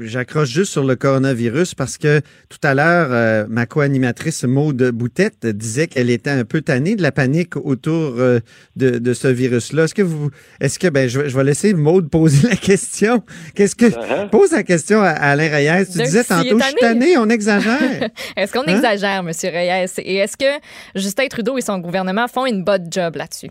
J'accroche 0.00 0.48
juste 0.48 0.72
sur 0.72 0.82
le 0.82 0.96
coronavirus 0.96 1.74
parce 1.74 1.98
que 1.98 2.22
tout 2.48 2.58
à 2.62 2.72
l'heure, 2.72 3.08
euh, 3.10 3.44
ma 3.50 3.66
co-animatrice 3.66 4.44
Maude 4.44 4.82
Boutette 4.92 5.46
disait 5.46 5.88
qu'elle 5.88 6.08
était 6.08 6.30
un 6.30 6.46
peu 6.46 6.62
tannée 6.62 6.96
de 6.96 7.02
la 7.02 7.12
panique 7.12 7.56
autour 7.56 8.14
euh, 8.18 8.40
de, 8.76 9.12
ce 9.12 9.28
virus-là. 9.28 9.84
Est-ce 9.84 9.94
que 9.94 10.00
vous, 10.00 10.30
est-ce 10.60 10.78
que, 10.78 10.88
ben, 10.88 11.06
je, 11.06 11.20
vais 11.20 11.44
laisser 11.44 11.74
Maude 11.74 12.08
poser 12.08 12.48
la 12.48 12.56
question. 12.56 13.22
Qu'est-ce 13.54 13.76
que, 13.76 13.84
uh-huh. 13.84 14.30
pose 14.30 14.52
la 14.52 14.62
question 14.62 15.02
à, 15.02 15.10
Alain 15.10 15.48
Reyes. 15.48 15.86
Tu 15.92 16.02
disais 16.02 16.24
tantôt, 16.24 16.58
je 16.58 16.64
suis 16.64 16.74
tanné, 16.76 17.18
on 17.18 17.28
exagère. 17.28 18.08
est-ce 18.36 18.54
qu'on 18.54 18.62
hein? 18.62 18.76
exagère, 18.76 19.18
M. 19.18 19.32
Reyes? 19.42 19.86
Et 19.98 20.16
est-ce 20.16 20.38
que 20.38 20.60
Justin 20.94 21.26
Trudeau 21.26 21.58
et 21.58 21.62
son 21.62 21.78
gouvernement 21.78 22.26
font 22.26 22.46
une 22.46 22.64
bonne 22.64 22.86
job 22.90 23.16
là-dessus? 23.16 23.50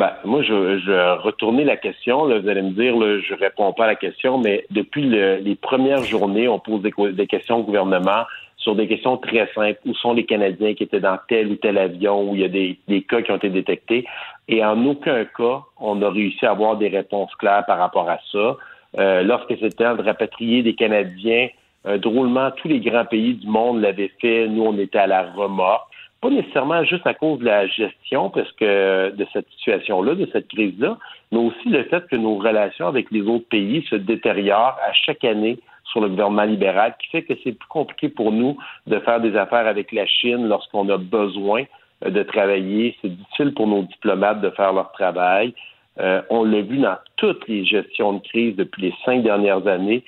Ben, 0.00 0.14
moi, 0.24 0.40
je, 0.40 0.78
je 0.78 1.62
la 1.62 1.76
question. 1.76 2.24
vous 2.24 2.48
allez 2.48 2.62
me 2.62 2.70
dire, 2.70 2.96
là, 2.96 3.20
je 3.20 3.34
réponds 3.34 3.74
pas 3.74 3.84
à 3.84 3.88
la 3.88 3.96
question, 3.96 4.38
mais 4.38 4.64
depuis 4.70 5.02
les 5.02 5.54
premières 5.56 6.04
journées, 6.04 6.48
on 6.48 6.58
pose 6.58 6.80
des, 6.80 7.26
questions 7.26 7.58
au 7.58 7.64
gouvernement 7.64 8.24
sur 8.56 8.74
des 8.74 8.88
questions 8.88 9.18
très 9.18 9.46
simples. 9.54 9.78
Où 9.84 9.92
sont 9.94 10.14
les 10.14 10.24
Canadiens 10.24 10.72
qui 10.72 10.84
étaient 10.84 11.00
dans 11.00 11.18
tel 11.28 11.48
ou 11.48 11.56
tel 11.56 11.76
avion, 11.76 12.30
où 12.30 12.34
il 12.34 12.40
y 12.40 12.44
a 12.44 12.48
des, 12.48 13.02
cas 13.02 13.20
qui 13.20 13.30
ont 13.30 13.36
été 13.36 13.50
détectés? 13.50 14.06
Et 14.48 14.64
en 14.64 14.86
aucun 14.86 15.26
cas, 15.26 15.60
on 15.78 16.00
a 16.00 16.08
réussi 16.08 16.46
à 16.46 16.52
avoir 16.52 16.78
des 16.78 16.88
réponses 16.88 17.34
claires 17.34 17.66
par 17.66 17.76
rapport 17.76 18.08
à 18.08 18.20
ça. 18.32 18.56
Euh, 18.98 19.22
lorsque 19.22 19.54
c'était 19.60 19.84
de 19.84 20.02
rapatrier 20.02 20.62
des 20.62 20.76
Canadiens, 20.76 21.48
euh, 21.86 21.98
drôlement, 21.98 22.50
tous 22.52 22.68
les 22.68 22.80
grands 22.80 23.04
pays 23.04 23.34
du 23.34 23.46
monde 23.46 23.82
l'avaient 23.82 24.12
fait. 24.18 24.48
Nous, 24.48 24.62
on 24.62 24.78
était 24.78 24.98
à 24.98 25.06
la 25.06 25.24
remorque 25.30 25.89
pas 26.20 26.30
nécessairement 26.30 26.84
juste 26.84 27.06
à 27.06 27.14
cause 27.14 27.38
de 27.38 27.46
la 27.46 27.66
gestion 27.66 28.30
parce 28.30 28.50
que 28.52 29.10
de 29.10 29.26
cette 29.32 29.48
situation-là, 29.50 30.14
de 30.14 30.28
cette 30.32 30.48
crise-là, 30.48 30.98
mais 31.32 31.38
aussi 31.38 31.68
le 31.68 31.84
fait 31.84 32.06
que 32.08 32.16
nos 32.16 32.36
relations 32.36 32.86
avec 32.86 33.10
les 33.10 33.22
autres 33.22 33.48
pays 33.48 33.82
se 33.88 33.96
détériorent 33.96 34.78
à 34.86 34.92
chaque 34.92 35.24
année 35.24 35.58
sur 35.84 36.00
le 36.00 36.08
gouvernement 36.08 36.44
libéral, 36.44 36.94
qui 37.00 37.08
fait 37.08 37.22
que 37.22 37.34
c'est 37.42 37.52
plus 37.52 37.68
compliqué 37.68 38.08
pour 38.08 38.32
nous 38.32 38.56
de 38.86 38.98
faire 39.00 39.20
des 39.20 39.36
affaires 39.36 39.66
avec 39.66 39.92
la 39.92 40.06
Chine 40.06 40.46
lorsqu'on 40.46 40.88
a 40.88 40.98
besoin 40.98 41.64
euh, 42.04 42.10
de 42.10 42.22
travailler. 42.22 42.96
C'est 43.00 43.14
difficile 43.14 43.54
pour 43.54 43.66
nos 43.66 43.82
diplomates 43.82 44.40
de 44.40 44.50
faire 44.50 44.72
leur 44.72 44.92
travail. 44.92 45.54
Euh, 45.98 46.22
on 46.30 46.44
l'a 46.44 46.60
vu 46.60 46.78
dans 46.78 46.96
toutes 47.16 47.46
les 47.48 47.64
gestions 47.64 48.14
de 48.14 48.20
crise 48.20 48.56
depuis 48.56 48.82
les 48.82 48.94
cinq 49.04 49.22
dernières 49.22 49.66
années 49.66 50.04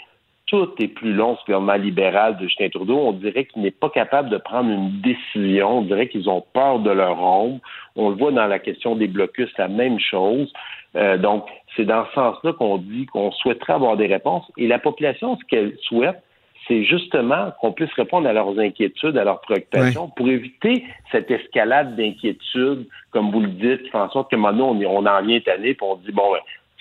tout 0.53 0.71
est 0.81 0.89
plus 0.89 1.15
long, 1.15 1.37
ce 1.37 1.47
gouvernement 1.47 1.83
libéral 1.83 2.37
de 2.37 2.47
Justin 2.47 2.69
Trudeau. 2.69 2.99
On 2.99 3.13
dirait 3.13 3.47
qu'il 3.47 3.63
n'est 3.63 3.71
pas 3.71 3.89
capable 3.89 4.29
de 4.29 4.37
prendre 4.37 4.71
une 4.71 5.01
décision. 5.01 5.79
On 5.79 5.83
dirait 5.83 6.09
qu'ils 6.09 6.29
ont 6.29 6.45
peur 6.53 6.81
de 6.81 6.91
leur 6.91 7.23
ombre. 7.23 7.59
On 7.97 8.11
le 8.11 8.17
voit 8.17 8.33
dans 8.33 8.47
la 8.47 8.59
question 8.59 8.95
des 8.95 9.09
blocus, 9.09 9.49
la 9.57 9.69
même 9.69 9.99
chose. 9.99 10.53
Euh, 10.95 11.17
donc, 11.17 11.47
c'est 11.75 11.87
dans 11.87 12.05
ce 12.05 12.13
sens-là 12.13 12.53
qu'on 12.53 12.77
dit 12.77 13.07
qu'on 13.07 13.33
souhaiterait 13.33 13.73
avoir 13.73 13.97
des 13.97 14.07
réponses. 14.07 14.45
Et 14.59 14.67
la 14.67 14.79
population, 14.79 15.39
ce 15.39 15.45
qu'elle 15.47 15.75
souhaite, 15.85 16.23
c'est 16.69 16.85
justement 16.85 17.53
qu'on 17.61 17.73
puisse 17.73 17.93
répondre 17.95 18.29
à 18.29 18.35
leurs 18.35 18.59
inquiétudes, 18.59 19.17
à 19.17 19.25
leurs 19.25 19.41
préoccupations, 19.41 20.09
pour 20.09 20.29
éviter 20.29 20.85
cette 21.11 21.31
escalade 21.31 21.97
d'inquiétudes, 21.97 22.87
comme 23.11 23.31
vous 23.31 23.41
le 23.41 23.49
dites, 23.49 23.85
qui 23.85 23.89
fait 23.91 23.99
en 23.99 24.11
sorte 24.11 24.31
que 24.31 24.37
maintenant, 24.37 24.77
on, 24.77 24.85
on 24.85 25.07
en 25.07 25.23
vient 25.23 25.41
année, 25.47 25.75
puis 25.75 25.87
on 25.89 25.97
dit, 25.97 26.13
bon, 26.13 26.35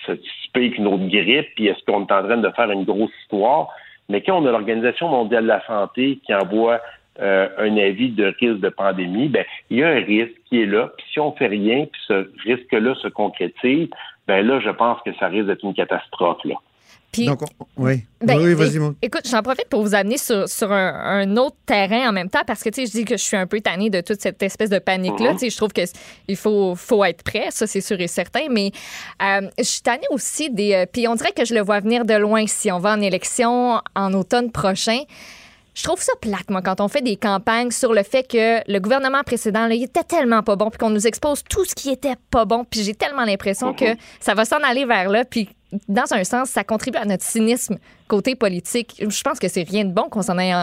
s'anticiper 0.06 0.70
qu'une 0.70 0.86
autre 0.86 1.06
grippe, 1.08 1.48
puis 1.54 1.66
est-ce 1.68 1.84
qu'on 1.84 2.06
est 2.06 2.12
en 2.12 2.22
train 2.22 2.36
de 2.36 2.50
faire 2.50 2.70
une 2.70 2.84
grosse 2.84 3.12
histoire? 3.22 3.68
Mais 4.08 4.20
quand 4.20 4.42
on 4.42 4.46
a 4.46 4.50
l'Organisation 4.50 5.08
mondiale 5.08 5.44
de 5.44 5.48
la 5.48 5.66
santé 5.66 6.18
qui 6.24 6.34
envoie 6.34 6.80
euh, 7.20 7.48
un 7.58 7.76
avis 7.76 8.10
de 8.10 8.26
risque 8.40 8.60
de 8.60 8.68
pandémie, 8.68 9.28
ben 9.28 9.44
il 9.70 9.78
y 9.78 9.82
a 9.82 9.88
un 9.88 10.00
risque 10.00 10.34
qui 10.48 10.62
est 10.62 10.66
là. 10.66 10.90
Puis 10.96 11.06
si 11.12 11.20
on 11.20 11.32
fait 11.32 11.46
rien, 11.46 11.86
puis 11.86 12.00
ce 12.08 12.30
risque-là 12.44 12.94
se 12.96 13.08
concrétise, 13.08 13.88
ben 14.26 14.46
là, 14.46 14.60
je 14.60 14.70
pense 14.70 15.00
que 15.02 15.12
ça 15.14 15.28
risque 15.28 15.46
d'être 15.46 15.64
une 15.64 15.74
catastrophe. 15.74 16.44
Là. 16.44 16.54
Puis, 17.12 17.26
Donc, 17.26 17.42
on- 17.42 17.66
oui. 17.76 18.04
ben, 18.22 18.38
oui, 18.38 18.54
vas-y, 18.54 18.78
mon. 18.78 18.94
Écoute, 19.02 19.28
j'en 19.30 19.42
profite 19.42 19.68
pour 19.68 19.82
vous 19.82 19.94
amener 19.94 20.16
sur, 20.16 20.48
sur 20.48 20.72
un, 20.72 20.94
un 21.20 21.36
autre 21.36 21.56
terrain 21.66 22.08
en 22.08 22.12
même 22.12 22.30
temps 22.30 22.40
parce 22.46 22.62
que, 22.62 22.70
tu 22.70 22.80
sais, 22.80 22.86
je 22.86 22.92
dis 22.92 23.04
que 23.04 23.18
je 23.18 23.22
suis 23.22 23.36
un 23.36 23.46
peu 23.46 23.60
tannée 23.60 23.90
de 23.90 24.00
toute 24.00 24.20
cette 24.22 24.42
espèce 24.42 24.70
de 24.70 24.78
panique-là. 24.78 25.32
Tu 25.34 25.38
sais, 25.40 25.50
je 25.50 25.56
trouve 25.58 25.72
qu'il 25.72 26.36
faut, 26.36 26.74
faut 26.74 27.04
être 27.04 27.22
prêt, 27.22 27.48
ça, 27.50 27.66
c'est 27.66 27.82
sûr 27.82 28.00
et 28.00 28.06
certain. 28.08 28.46
Mais 28.50 28.72
euh, 29.22 29.42
je 29.58 29.62
suis 29.64 29.82
tannée 29.82 30.06
aussi 30.10 30.48
des. 30.50 30.72
euh, 30.72 30.86
puis 30.90 31.06
on 31.06 31.14
dirait 31.14 31.32
que 31.32 31.44
je 31.44 31.54
le 31.54 31.60
vois 31.60 31.80
venir 31.80 32.06
de 32.06 32.14
loin 32.14 32.46
si 32.46 32.72
on 32.72 32.78
va 32.78 32.92
en 32.94 33.00
élection 33.02 33.80
en 33.94 34.12
automne 34.14 34.50
prochain. 34.50 35.00
Je 35.74 35.82
trouve 35.84 36.00
ça 36.02 36.12
plate, 36.20 36.50
moi, 36.50 36.60
quand 36.62 36.80
on 36.82 36.88
fait 36.88 37.00
des 37.02 37.16
campagnes 37.16 37.70
sur 37.70 37.92
le 37.94 38.02
fait 38.02 38.26
que 38.26 38.60
le 38.70 38.78
gouvernement 38.78 39.22
précédent, 39.22 39.66
là, 39.68 39.74
il 39.74 39.82
était 39.84 40.02
tellement 40.04 40.42
pas 40.42 40.54
bon, 40.56 40.68
puis 40.70 40.78
qu'on 40.78 40.90
nous 40.90 41.06
expose 41.06 41.42
tout 41.48 41.64
ce 41.64 41.74
qui 41.74 41.88
était 41.90 42.16
pas 42.30 42.44
bon, 42.44 42.64
puis 42.64 42.82
j'ai 42.82 42.94
tellement 42.94 43.24
l'impression 43.24 43.72
que 43.72 43.86
ça 44.20 44.34
va 44.34 44.44
s'en 44.44 44.58
aller 44.62 44.84
vers 44.84 45.08
là, 45.08 45.24
puis 45.24 45.48
dans 45.88 46.12
un 46.12 46.24
sens, 46.24 46.50
ça 46.50 46.64
contribue 46.64 46.98
à 46.98 47.04
notre 47.04 47.22
cynisme 47.22 47.78
côté 48.08 48.34
politique. 48.34 48.94
Je 48.98 49.22
pense 49.22 49.38
que 49.38 49.48
c'est 49.48 49.68
rien 49.68 49.84
de 49.84 49.92
bon 49.92 50.08
qu'on 50.10 50.22
s'en 50.22 50.38
aille 50.38 50.54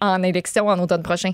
en, 0.00 0.22
élection 0.22 0.66
en 0.68 0.78
automne 0.78 1.02
prochain. 1.02 1.30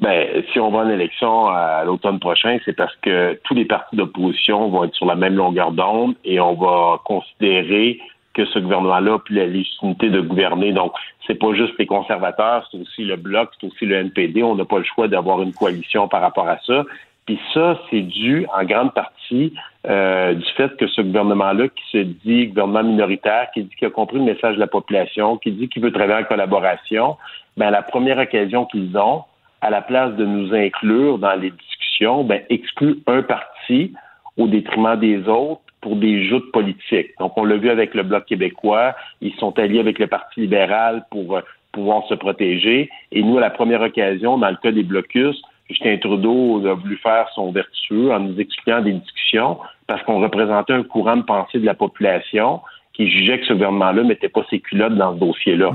Ben, 0.00 0.42
si 0.52 0.58
on 0.58 0.70
va 0.70 0.80
en 0.80 0.90
élection 0.90 1.46
à 1.46 1.84
l'automne 1.84 2.18
prochain, 2.18 2.58
c'est 2.64 2.72
parce 2.72 2.94
que 3.02 3.38
tous 3.44 3.54
les 3.54 3.64
partis 3.64 3.96
d'opposition 3.96 4.68
vont 4.68 4.84
être 4.84 4.94
sur 4.94 5.06
la 5.06 5.14
même 5.14 5.34
longueur 5.34 5.72
d'onde 5.72 6.14
et 6.24 6.40
on 6.40 6.54
va 6.54 7.00
considérer 7.04 8.00
que 8.34 8.44
ce 8.46 8.58
gouvernement-là 8.58 9.20
plus 9.20 9.36
la 9.36 9.46
légitimité 9.46 10.10
de 10.10 10.20
gouverner. 10.20 10.72
Donc, 10.72 10.92
c'est 11.26 11.36
pas 11.36 11.54
juste 11.54 11.74
les 11.78 11.86
conservateurs, 11.86 12.68
c'est 12.70 12.78
aussi 12.78 13.04
le 13.04 13.16
Bloc, 13.16 13.50
c'est 13.58 13.66
aussi 13.66 13.86
le 13.86 13.96
NPD. 13.96 14.42
On 14.42 14.56
n'a 14.56 14.64
pas 14.64 14.78
le 14.78 14.84
choix 14.84 15.06
d'avoir 15.06 15.40
une 15.40 15.54
coalition 15.54 16.08
par 16.08 16.20
rapport 16.20 16.48
à 16.48 16.58
ça. 16.66 16.84
Puis 17.26 17.38
ça, 17.54 17.80
c'est 17.90 18.02
dû 18.02 18.46
en 18.54 18.64
grande 18.64 18.92
partie 18.92 19.54
euh, 19.86 20.34
du 20.34 20.44
fait 20.56 20.76
que 20.76 20.86
ce 20.86 21.00
gouvernement-là, 21.00 21.68
qui 21.68 21.84
se 21.90 21.98
dit 21.98 22.48
gouvernement 22.48 22.82
minoritaire, 22.82 23.48
qui 23.54 23.64
dit 23.64 23.74
qu'il 23.76 23.88
a 23.88 23.90
compris 23.90 24.18
le 24.18 24.24
message 24.24 24.56
de 24.56 24.60
la 24.60 24.66
population, 24.66 25.38
qui 25.38 25.52
dit 25.52 25.68
qu'il 25.68 25.82
veut 25.82 25.92
travailler 25.92 26.24
en 26.24 26.28
collaboration, 26.28 27.16
ben 27.56 27.70
la 27.70 27.82
première 27.82 28.18
occasion 28.18 28.66
qu'ils 28.66 28.96
ont, 28.98 29.22
à 29.62 29.70
la 29.70 29.80
place 29.80 30.14
de 30.16 30.26
nous 30.26 30.54
inclure 30.54 31.18
dans 31.18 31.34
les 31.34 31.50
discussions, 31.50 32.24
ben 32.24 32.42
exclut 32.50 32.98
un 33.06 33.22
parti 33.22 33.94
au 34.36 34.46
détriment 34.46 34.96
des 34.96 35.26
autres 35.28 35.62
pour 35.80 35.96
des 35.96 36.26
joutes 36.26 36.50
politiques. 36.52 37.10
Donc, 37.18 37.36
on 37.36 37.44
l'a 37.44 37.56
vu 37.56 37.70
avec 37.70 37.94
le 37.94 38.02
Bloc 38.02 38.24
québécois, 38.24 38.94
ils 39.20 39.34
sont 39.34 39.58
alliés 39.58 39.80
avec 39.80 39.98
le 39.98 40.06
Parti 40.06 40.40
libéral 40.40 41.04
pour 41.10 41.36
euh, 41.36 41.40
pouvoir 41.72 42.06
se 42.08 42.14
protéger. 42.14 42.90
Et 43.12 43.22
nous, 43.22 43.38
à 43.38 43.40
la 43.40 43.50
première 43.50 43.82
occasion, 43.82 44.38
dans 44.38 44.50
le 44.50 44.56
cas 44.56 44.72
des 44.72 44.82
blocus, 44.82 45.40
Justin 45.70 45.96
Trudeau 45.98 46.66
a 46.66 46.74
voulu 46.74 46.96
faire 47.02 47.26
son 47.34 47.50
vertueux 47.52 48.12
en 48.12 48.20
nous 48.20 48.38
expliquant 48.38 48.82
des 48.82 48.92
discussions 48.92 49.58
parce 49.86 50.02
qu'on 50.04 50.20
représentait 50.20 50.72
un 50.74 50.82
courant 50.82 51.16
de 51.16 51.22
pensée 51.22 51.58
de 51.58 51.64
la 51.66 51.74
population 51.74 52.60
qui 52.92 53.10
jugeait 53.10 53.40
que 53.40 53.46
ce 53.46 53.52
gouvernement-là 53.54 54.02
ne 54.02 54.08
mettait 54.08 54.28
pas 54.28 54.42
ses 54.50 54.60
culottes 54.60 54.96
dans 54.96 55.14
ce 55.14 55.20
dossier-là. 55.20 55.70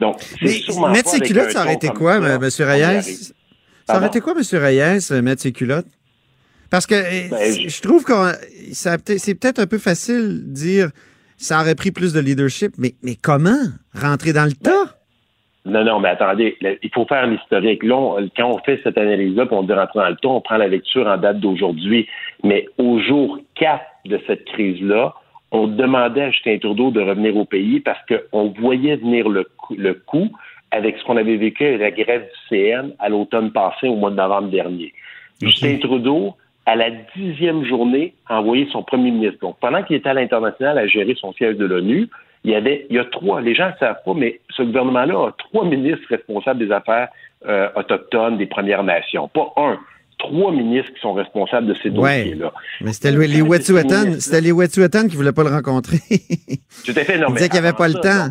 Donc, 0.00 0.16
c'est 0.40 0.48
sûrement 0.48 0.90
mettre 0.90 1.08
ses 1.10 1.20
culottes, 1.20 1.50
ça 1.50 1.62
aurait 1.64 1.74
été 1.74 1.88
quoi, 1.88 2.16
M. 2.16 2.38
Reyes? 2.42 3.02
Ça 3.86 3.96
aurait 3.98 4.06
été 4.06 4.20
quoi, 4.20 4.32
M. 4.36 4.42
Reyes, 4.62 5.20
mettre 5.22 5.42
ses 5.42 5.52
culottes? 5.52 5.86
Parce 6.70 6.86
que 6.86 6.94
euh, 6.94 7.28
Ben, 7.30 7.52
je- 7.52 7.68
je 7.68 7.82
trouve 7.82 8.02
que 8.04 8.12
c'est 8.72 9.34
peut-être 9.34 9.58
un 9.58 9.66
peu 9.66 9.78
facile 9.78 10.42
de 10.48 10.52
dire 10.54 10.90
ça 11.36 11.60
aurait 11.60 11.74
pris 11.74 11.90
plus 11.90 12.12
de 12.12 12.20
leadership, 12.20 12.72
mais, 12.78 12.94
mais 13.02 13.16
comment 13.20 13.58
rentrer 13.94 14.32
dans 14.32 14.44
le 14.46 14.52
tas? 14.52 14.93
Non, 15.66 15.82
non, 15.82 15.98
mais 15.98 16.10
attendez, 16.10 16.56
là, 16.60 16.70
il 16.82 16.90
faut 16.92 17.06
faire 17.06 17.26
l'historique. 17.26 17.82
Là, 17.84 17.96
on- 17.96 18.28
quand 18.36 18.50
on 18.50 18.58
fait 18.58 18.80
cette 18.84 18.98
analyse-là, 18.98 19.46
puis 19.46 19.56
on 19.56 19.62
dit 19.62 19.72
rentrer 19.72 19.98
dans 20.00 20.08
le 20.08 20.16
temps, 20.16 20.36
on 20.36 20.40
prend 20.42 20.58
la 20.58 20.68
lecture 20.68 21.06
en 21.06 21.16
date 21.16 21.40
d'aujourd'hui. 21.40 22.06
Mais 22.42 22.66
au 22.76 22.98
jour 22.98 23.38
4 23.54 23.84
de 24.04 24.20
cette 24.26 24.44
crise-là, 24.44 25.14
on 25.52 25.66
demandait 25.66 26.22
à 26.22 26.30
Justin 26.30 26.58
Trudeau 26.58 26.90
de 26.90 27.00
revenir 27.00 27.36
au 27.36 27.44
pays 27.46 27.80
parce 27.80 27.98
qu'on 28.06 28.48
voyait 28.58 28.96
venir 28.96 29.28
le 29.28 29.44
coup, 29.56 29.74
le 29.78 29.94
coup 29.94 30.30
avec 30.70 30.98
ce 30.98 31.04
qu'on 31.04 31.16
avait 31.16 31.36
vécu 31.36 31.64
avec 31.64 31.80
la 31.80 31.90
grève 31.92 32.22
du 32.22 32.48
CN 32.48 32.90
à 32.98 33.08
l'automne 33.08 33.52
passé, 33.52 33.86
au 33.86 33.94
mois 33.94 34.10
de 34.10 34.16
novembre 34.16 34.48
dernier. 34.48 34.92
Justin 35.40 35.78
Trudeau, 35.78 36.34
à 36.66 36.74
la 36.76 36.90
dixième 37.16 37.64
journée, 37.64 38.14
a 38.28 38.40
envoyé 38.40 38.66
son 38.72 38.82
premier 38.82 39.12
ministre. 39.12 39.38
Donc, 39.40 39.56
pendant 39.60 39.82
qu'il 39.82 39.96
était 39.96 40.08
à 40.08 40.14
l'international 40.14 40.76
à 40.78 40.86
gérer 40.88 41.14
son 41.14 41.32
siège 41.32 41.56
de 41.56 41.64
l'ONU, 41.64 42.08
il 42.44 42.50
y 42.50 42.54
avait, 42.54 42.86
il 42.90 42.96
y 42.96 42.98
a 42.98 43.04
trois, 43.06 43.40
les 43.40 43.54
gens 43.54 43.68
ne 43.68 43.76
savent 43.80 44.02
pas, 44.04 44.12
mais 44.14 44.40
ce 44.50 44.62
gouvernement-là 44.62 45.28
a 45.28 45.32
trois 45.38 45.64
ministres 45.64 46.06
responsables 46.10 46.58
des 46.64 46.70
affaires 46.72 47.08
euh, 47.46 47.68
autochtones 47.76 48.38
des 48.38 48.46
Premières 48.46 48.82
Nations. 48.84 49.28
Pas 49.28 49.52
un, 49.56 49.78
trois 50.18 50.52
ministres 50.52 50.92
qui 50.94 51.00
sont 51.00 51.12
responsables 51.14 51.66
de 51.66 51.74
ces 51.82 51.90
Ouais. 51.90 52.24
dossiers-là. 52.24 52.52
Mais 52.80 52.92
c'était 52.92 53.12
le- 53.12 53.20
les 53.20 53.26
Ces 53.36 53.42
Wet'suwet'en, 53.42 54.20
c'était 54.20 54.40
les 54.40 54.52
Wet'suwet'en 54.52 55.08
qui 55.08 55.16
voulaient 55.16 55.32
pas 55.32 55.44
le 55.44 55.50
rencontrer. 55.50 55.98
Tout 56.86 56.92
à 56.96 57.04
fait, 57.04 57.18
non, 57.18 57.26
Ils 57.28 57.32
mais 57.32 57.36
disaient 57.36 57.48
qu'il 57.48 57.60
n'y 57.60 57.66
avait 57.66 57.76
pas 57.76 57.88
le 57.88 57.94
temps. 57.94 58.28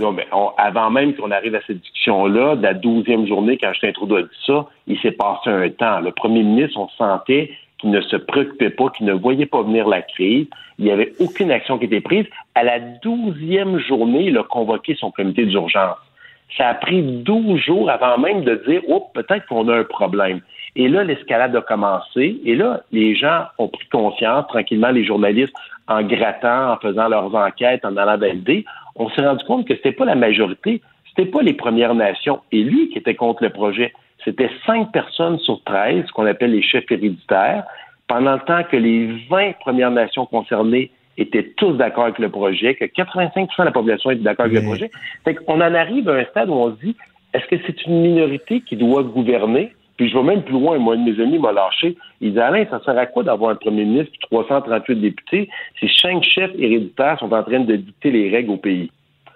non, 0.00 0.12
mais 0.12 0.26
on- 0.32 0.50
avant 0.58 0.90
même 0.90 1.14
qu'on 1.14 1.30
arrive 1.30 1.54
à 1.54 1.60
cette 1.66 1.80
discussion-là, 1.80 2.56
de 2.56 2.62
la 2.62 2.74
douzième 2.74 3.26
journée, 3.26 3.58
quand 3.58 3.72
a 4.16 4.22
dit 4.22 4.28
ça, 4.46 4.66
il 4.86 4.98
s'est 5.00 5.12
passé 5.12 5.50
un 5.50 5.68
temps. 5.70 6.00
Le 6.00 6.10
premier 6.12 6.42
ministre, 6.42 6.78
on 6.80 6.88
sentait 6.98 7.50
qu'il 7.82 7.90
ne 7.90 8.00
se 8.00 8.16
préoccupait 8.16 8.70
pas, 8.70 8.88
qu'il 8.90 9.06
ne 9.06 9.12
voyait 9.12 9.46
pas 9.46 9.62
venir 9.62 9.86
la 9.88 10.00
crise. 10.00 10.46
Il 10.78 10.86
n'y 10.86 10.90
avait 10.90 11.12
aucune 11.18 11.50
action 11.50 11.78
qui 11.78 11.86
était 11.86 12.00
prise. 12.00 12.24
À 12.54 12.62
la 12.62 12.78
douzième 12.78 13.78
journée, 13.80 14.26
il 14.28 14.38
a 14.38 14.44
convoqué 14.44 14.94
son 14.94 15.10
comité 15.10 15.44
d'urgence. 15.44 15.98
Ça 16.56 16.68
a 16.68 16.74
pris 16.74 17.02
12 17.02 17.60
jours 17.60 17.90
avant 17.90 18.18
même 18.18 18.44
de 18.44 18.62
dire, 18.66 18.82
oh, 18.88 19.08
peut-être 19.12 19.46
qu'on 19.46 19.68
a 19.68 19.78
un 19.78 19.84
problème. 19.84 20.40
Et 20.76 20.88
là, 20.88 21.02
l'escalade 21.04 21.54
a 21.56 21.60
commencé. 21.60 22.40
Et 22.44 22.54
là, 22.54 22.82
les 22.92 23.16
gens 23.16 23.44
ont 23.58 23.68
pris 23.68 23.86
conscience, 23.88 24.46
tranquillement, 24.46 24.90
les 24.90 25.04
journalistes, 25.04 25.54
en 25.88 26.02
grattant, 26.02 26.72
en 26.72 26.76
faisant 26.76 27.08
leurs 27.08 27.34
enquêtes, 27.34 27.84
en 27.84 27.96
allant 27.96 28.16
valider. 28.16 28.64
On 28.94 29.10
s'est 29.10 29.26
rendu 29.26 29.44
compte 29.44 29.66
que 29.66 29.74
c'était 29.74 29.92
pas 29.92 30.04
la 30.04 30.14
majorité, 30.14 30.80
c'était 31.08 31.30
pas 31.30 31.42
les 31.42 31.54
Premières 31.54 31.94
Nations 31.94 32.40
élues 32.52 32.88
qui 32.88 32.98
étaient 32.98 33.14
contre 33.14 33.42
le 33.42 33.50
projet. 33.50 33.92
C'était 34.24 34.50
cinq 34.66 34.92
personnes 34.92 35.38
sur 35.40 35.62
13, 35.64 36.06
ce 36.06 36.12
qu'on 36.12 36.26
appelle 36.26 36.52
les 36.52 36.62
chefs 36.62 36.90
héréditaires, 36.90 37.64
pendant 38.08 38.34
le 38.34 38.40
temps 38.40 38.62
que 38.70 38.76
les 38.76 39.06
20 39.28 39.58
Premières 39.60 39.90
Nations 39.90 40.26
concernées 40.26 40.90
étaient 41.18 41.52
tous 41.56 41.72
d'accord 41.72 42.04
avec 42.04 42.18
le 42.18 42.28
projet, 42.28 42.74
que 42.74 42.84
85% 42.84 43.48
de 43.58 43.64
la 43.64 43.70
population 43.70 44.10
était 44.10 44.22
d'accord 44.22 44.46
avec 44.46 44.58
le 44.60 44.66
projet. 44.66 44.90
Fait 45.24 45.34
qu'on 45.34 45.60
en 45.60 45.74
arrive 45.74 46.08
à 46.08 46.14
un 46.14 46.24
stade 46.24 46.48
où 46.48 46.54
on 46.54 46.70
se 46.70 46.80
dit, 46.80 46.96
est-ce 47.34 47.46
que 47.46 47.56
c'est 47.66 47.86
une 47.86 48.02
minorité 48.02 48.60
qui 48.60 48.76
doit 48.76 49.02
gouverner? 49.02 49.72
Puis 49.96 50.08
je 50.08 50.16
vais 50.16 50.24
même 50.24 50.42
plus 50.42 50.54
loin. 50.54 50.78
Moi, 50.78 50.94
un 50.94 51.04
de 51.04 51.10
mes 51.10 51.22
amis 51.22 51.38
m'a 51.38 51.52
lâché. 51.52 51.96
Il 52.20 52.32
dit, 52.32 52.40
Alain, 52.40 52.64
ça 52.70 52.80
sert 52.84 52.96
à 52.98 53.06
quoi 53.06 53.22
d'avoir 53.22 53.50
un 53.50 53.56
premier 53.56 53.84
ministre 53.84 54.12
et 54.14 54.26
338 54.30 54.96
députés 54.96 55.48
si 55.78 55.88
cinq 56.00 56.22
chefs 56.22 56.52
héréditaires 56.58 57.18
sont 57.18 57.32
en 57.32 57.42
train 57.42 57.60
de 57.60 57.76
dicter 57.76 58.10
les 58.10 58.30
règles 58.30 58.50
au 58.50 58.56
pays? 58.56 58.90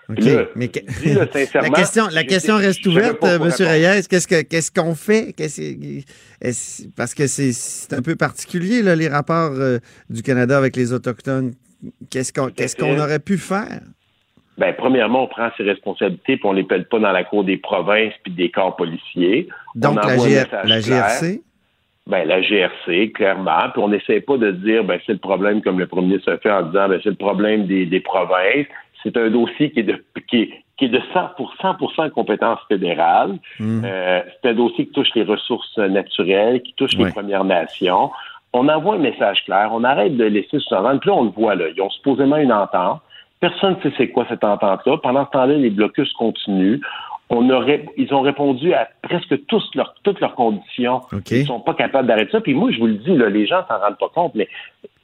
OK. 0.09 0.19
Là, 0.21 0.45
mais 0.55 0.69
que- 0.69 0.81
je 0.89 1.01
dis, 1.03 1.15
là, 1.15 1.27
la 1.63 1.71
question, 1.71 2.05
la 2.59 2.59
reste 2.59 2.87
ouverte, 2.87 3.25
euh, 3.25 3.39
M. 3.39 3.51
Reyes. 3.61 4.07
Qu'est-ce 4.09 4.29
que- 4.29 4.43
qu'est-ce 4.43 4.71
qu'on 4.71 4.95
fait? 4.95 5.35
Parce 6.97 7.15
que 7.15 7.27
c'est 7.27 7.93
un 7.95 8.03
peu 8.03 8.17
particulier, 8.17 8.83
là, 8.83 8.95
les 8.95 9.09
rapports 9.09 9.53
euh, 9.55 9.79
du 10.11 10.23
Canada 10.23 10.57
avec 10.57 10.77
les 10.77 10.93
Autochtones. 10.93 11.55
Qu'est-ce 12.11 12.33
qu'on 12.33 12.99
aurait 12.99 13.19
pu 13.19 13.37
faire? 13.39 13.81
Ben, 14.59 14.75
premièrement, 14.77 15.25
on 15.25 15.29
prend 15.29 15.51
ses 15.57 15.65
responsabilités 15.65 16.37
puis 16.39 16.47
on 16.47 16.53
les 16.53 16.65
pèle 16.65 16.87
pas 16.87 16.99
dans 16.99 17.13
la 17.13 17.25
cour 17.25 17.45
des 17.45 17.59
provinces 17.59 18.15
puis 18.23 18.33
des 18.33 18.51
corps 18.51 18.75
policiers. 18.77 19.49
Donc, 19.75 19.99
On 20.03 20.07
la, 20.07 20.17
GR. 20.17 20.81
GRC? 20.81 21.43
Ben, 22.07 22.27
la 22.27 22.41
GRC, 22.41 23.13
clairement. 23.13 23.69
Puis 23.75 23.83
on 23.83 23.89
n'essaie 23.89 24.21
pas 24.21 24.39
de 24.39 24.53
dire, 24.53 24.85
ben, 24.85 24.99
c'est 25.05 25.13
le 25.13 25.19
problème, 25.19 25.61
comme 25.61 25.79
le 25.79 25.87
premier 25.87 26.07
ministre 26.09 26.33
a 26.33 26.39
fait 26.39 26.51
en 26.51 26.63
disant, 26.63 26.89
ben, 26.89 26.99
c'est 27.03 27.11
le 27.11 27.17
problème 27.17 27.67
des, 27.67 27.85
des 27.85 28.01
provinces. 28.01 28.67
C'est 29.07 29.17
un 29.19 29.31
dossier 29.31 29.71
qui 29.71 29.81
est 29.81 29.85
de, 29.85 30.05
qui 30.29 30.43
est, 30.43 30.51
qui 30.77 30.87
est 30.87 30.89
de 30.89 31.01
100 31.15 31.29
pour 31.79 31.93
100 31.95 32.11
compétence 32.11 32.59
fédérale. 32.67 33.39
Hmm. 33.61 33.83
Euh, 33.85 34.21
c'est 34.43 34.51
un 34.51 34.55
dossier 34.55 34.87
qui 34.87 34.93
touche 34.93 35.15
les 35.15 35.23
ressources 35.23 35.79
naturelles, 35.79 36.61
qui 36.63 36.75
touche 36.75 36.97
les 36.97 37.13
Premières 37.13 37.45
Nations. 37.45 38.11
On 38.53 38.69
envoie 38.69 38.97
un 38.97 38.99
message 38.99 39.45
clair. 39.45 39.69
On 39.73 39.85
arrête 39.85 40.17
de 40.17 40.25
laisser 40.25 40.59
sous-entendre. 40.59 40.99
Puis 40.99 41.11
là, 41.11 41.17
on 41.17 41.25
le 41.25 41.31
voit, 41.31 41.55
là. 41.55 41.67
Ils 41.75 41.81
ont 41.81 41.91
supposément 41.91 42.37
une 42.37 42.53
entente. 42.53 43.01
Personne 43.39 43.77
ne 43.77 43.83
sait 43.83 43.95
c'est 43.97 44.09
quoi 44.09 44.27
cette 44.29 44.43
entente-là. 44.43 44.97
Pendant 44.99 45.25
ce 45.27 45.31
temps-là, 45.31 45.55
les 45.55 45.71
blocus 45.71 46.13
continuent. 46.15 46.81
On 47.29 47.51
aurait, 47.51 47.85
ils 47.97 48.15
ont 48.15 48.21
répondu 48.21 48.73
à 48.73 48.89
presque 49.03 49.47
tous 49.47 49.63
leurs, 49.75 49.95
toutes 50.05 50.21
leurs 50.21 50.35
conditions. 50.37 51.01
OK. 51.13 51.31
Ils 51.33 51.47
sont 51.47 51.61
pas 51.61 51.75
capables 51.75 52.07
d'arrêter 52.07 52.31
ça. 52.33 52.41
Puis 52.41 52.55
moi, 52.55 52.71
je 52.71 52.79
vous 52.79 52.87
le 52.87 52.95
dis, 52.95 53.17
là, 53.17 53.29
les 53.29 53.47
gens 53.47 53.63
s'en 53.69 53.79
rendent 53.81 53.99
pas 53.99 54.11
compte, 54.15 54.35
mais 54.37 54.49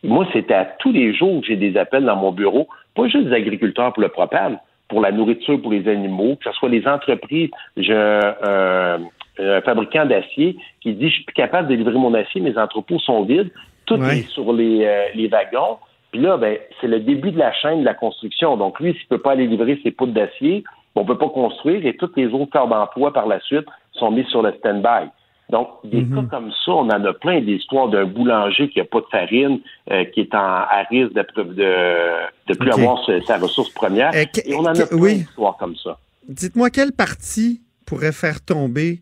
moi, 0.04 0.26
c'était 0.32 0.54
à 0.54 0.64
tous 0.64 0.92
les 0.92 1.12
jours 1.14 1.40
que 1.40 1.46
j'ai 1.48 1.56
des 1.56 1.76
appels 1.76 2.04
dans 2.04 2.16
mon 2.16 2.30
bureau, 2.30 2.68
pas 2.94 3.08
juste 3.08 3.26
des 3.28 3.34
agriculteurs 3.34 3.92
pour 3.92 4.02
le 4.02 4.08
propane, 4.08 4.58
pour 4.88 5.00
la 5.00 5.10
nourriture 5.10 5.60
pour 5.60 5.72
les 5.72 5.88
animaux, 5.88 6.36
que 6.36 6.44
ce 6.50 6.52
soit 6.56 6.68
les 6.68 6.86
entreprises. 6.86 7.50
J'ai 7.76 7.94
un, 7.94 8.34
un- 8.44 8.98
un 9.38 9.60
fabricant 9.62 10.04
d'acier 10.04 10.56
qui 10.80 10.92
dit, 10.92 11.08
je 11.08 11.14
suis 11.14 11.24
plus 11.24 11.32
capable 11.34 11.66
de 11.68 11.74
livrer 11.74 11.94
mon 11.98 12.12
acier, 12.14 12.40
mes 12.40 12.56
entrepôts 12.58 12.98
sont 13.00 13.22
vides, 13.24 13.50
tout 13.86 13.94
Ouais. 13.96 14.18
est 14.18 14.28
sur 14.28 14.52
les, 14.52 14.84
euh, 14.84 15.04
les 15.14 15.26
wagons. 15.26 15.78
Puis 16.12 16.20
là, 16.20 16.36
ben, 16.36 16.58
c'est 16.80 16.86
le 16.86 17.00
début 17.00 17.30
de 17.32 17.38
la 17.38 17.52
chaîne 17.54 17.80
de 17.80 17.84
la 17.86 17.94
construction. 17.94 18.56
Donc, 18.58 18.78
lui, 18.78 18.92
s'il 18.92 19.06
peut 19.08 19.18
pas 19.18 19.32
aller 19.32 19.46
livrer 19.46 19.80
ses 19.82 19.90
poudres 19.90 20.12
d'acier, 20.12 20.62
on 20.94 21.04
peut 21.04 21.18
pas 21.18 21.28
construire 21.30 21.84
et 21.86 21.96
tous 21.96 22.10
les 22.16 22.26
autres 22.28 22.50
corps 22.52 22.68
d'emploi 22.68 23.12
par 23.12 23.26
la 23.26 23.40
suite 23.40 23.66
sont 23.92 24.10
mis 24.10 24.24
sur 24.26 24.42
le 24.42 24.52
stand-by. 24.58 25.08
Donc, 25.50 25.68
des 25.84 26.02
Mhm. 26.02 26.14
cas 26.28 26.36
comme 26.36 26.50
ça, 26.64 26.72
on 26.72 26.88
en 26.88 27.04
a 27.04 27.12
plein 27.12 27.40
d'histoires 27.42 27.88
d'un 27.88 28.04
boulanger 28.06 28.70
qui 28.70 28.78
n'a 28.78 28.84
pas 28.86 29.00
de 29.00 29.06
farine, 29.10 29.60
euh, 29.90 30.04
qui 30.06 30.20
est 30.20 30.34
en, 30.34 30.38
à 30.38 30.82
risque 30.88 31.12
de, 31.12 31.22
de, 31.42 31.72
de 32.48 32.54
plus 32.54 32.70
avoir 32.70 33.04
sa, 33.04 33.20
sa 33.22 33.36
ressource 33.38 33.70
première. 33.70 34.12
Euh, 34.14 34.24
Et 34.46 34.54
on 34.54 34.60
en 34.60 34.66
a 34.66 34.72
plein 34.86 34.96
oui. 34.98 35.14
d'histoires 35.18 35.56
comme 35.58 35.76
ça. 35.76 35.98
Dites-moi 36.28 36.70
quel 36.70 36.92
parti 36.92 37.60
pourrait 37.84 38.12
faire 38.12 38.42
tomber 38.42 39.00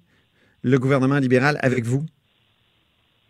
le 0.63 0.79
gouvernement 0.79 1.19
libéral 1.19 1.59
avec 1.63 1.85
vous? 1.85 2.05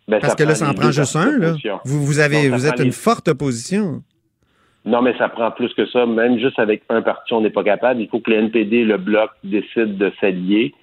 Ben, 0.07 0.19
Parce 0.19 0.35
que 0.35 0.43
là, 0.43 0.55
ça 0.55 0.69
en 0.69 0.73
prend 0.73 0.91
juste 0.91 1.15
un. 1.15 1.37
Là. 1.37 1.53
Vous, 1.85 2.03
vous, 2.03 2.19
avez, 2.19 2.49
vous 2.49 2.65
êtes 2.65 2.79
une 2.79 2.85
les- 2.85 2.91
forte 2.91 3.27
opposition. 3.27 4.01
Non, 4.85 5.01
mais 5.01 5.15
ça 5.17 5.29
prend 5.29 5.51
plus 5.51 5.73
que 5.73 5.85
ça. 5.85 6.05
Même 6.05 6.39
juste 6.39 6.57
avec 6.59 6.81
un 6.89 7.01
parti, 7.01 7.33
on 7.33 7.41
n'est 7.41 7.51
pas 7.51 7.63
capable. 7.63 8.01
Il 8.01 8.07
faut 8.07 8.19
que 8.19 8.31
le 8.31 8.37
NPD 8.37 8.77
et 8.77 8.83
le 8.85 8.97
Bloc 8.97 9.29
décident 9.43 9.85
de 9.93 10.11
s'allier 10.19 10.73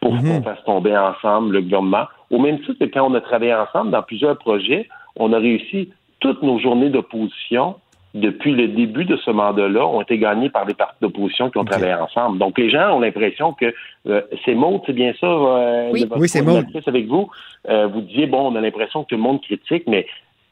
pour 0.00 0.14
Mhm. 0.14 0.22
qu'on 0.28 0.42
fasse 0.42 0.62
tomber 0.64 0.96
ensemble 0.96 1.54
le 1.54 1.62
gouvernement. 1.62 2.04
Au 2.30 2.38
même 2.38 2.58
titre 2.60 2.74
que 2.78 2.84
quand 2.84 3.10
on 3.10 3.14
a 3.14 3.20
travaillé 3.20 3.54
ensemble 3.54 3.90
dans 3.92 4.02
plusieurs 4.02 4.36
projets, 4.36 4.88
on 5.16 5.32
a 5.32 5.38
réussi 5.38 5.90
toutes 6.20 6.42
nos 6.42 6.58
journées 6.58 6.90
d'opposition 6.90 7.76
depuis 8.14 8.52
le 8.54 8.68
début 8.68 9.04
de 9.04 9.16
ce 9.18 9.30
mandat-là 9.30 9.86
ont 9.86 10.00
été 10.00 10.16
gagnées 10.18 10.48
par 10.48 10.64
des 10.64 10.72
partis 10.72 10.96
d'opposition 11.02 11.50
qui 11.50 11.58
ont 11.58 11.64
travaillé 11.66 11.92
ensemble. 11.94 12.38
Donc, 12.38 12.58
les 12.58 12.70
gens 12.70 12.96
ont 12.96 13.00
l'impression 13.00 13.52
que 13.52 13.74
euh, 14.08 14.22
c'est 14.44 14.54
Maud, 14.54 14.80
c'est 14.86 14.94
bien 14.94 15.12
ça, 15.20 15.26
euh, 15.26 15.90
Oui. 15.92 16.00
c'est 16.26 16.40
coordinatrice 16.42 16.88
avec 16.88 17.06
vous? 17.08 17.28
Euh, 17.68 17.86
vous 17.88 18.00
disiez, 18.00 18.26
bon, 18.26 18.50
on 18.50 18.56
a 18.56 18.60
l'impression 18.62 19.02
que 19.04 19.08
tout 19.08 19.16
le 19.16 19.20
monde 19.22 19.42
critique, 19.42 19.84
mais 19.86 20.06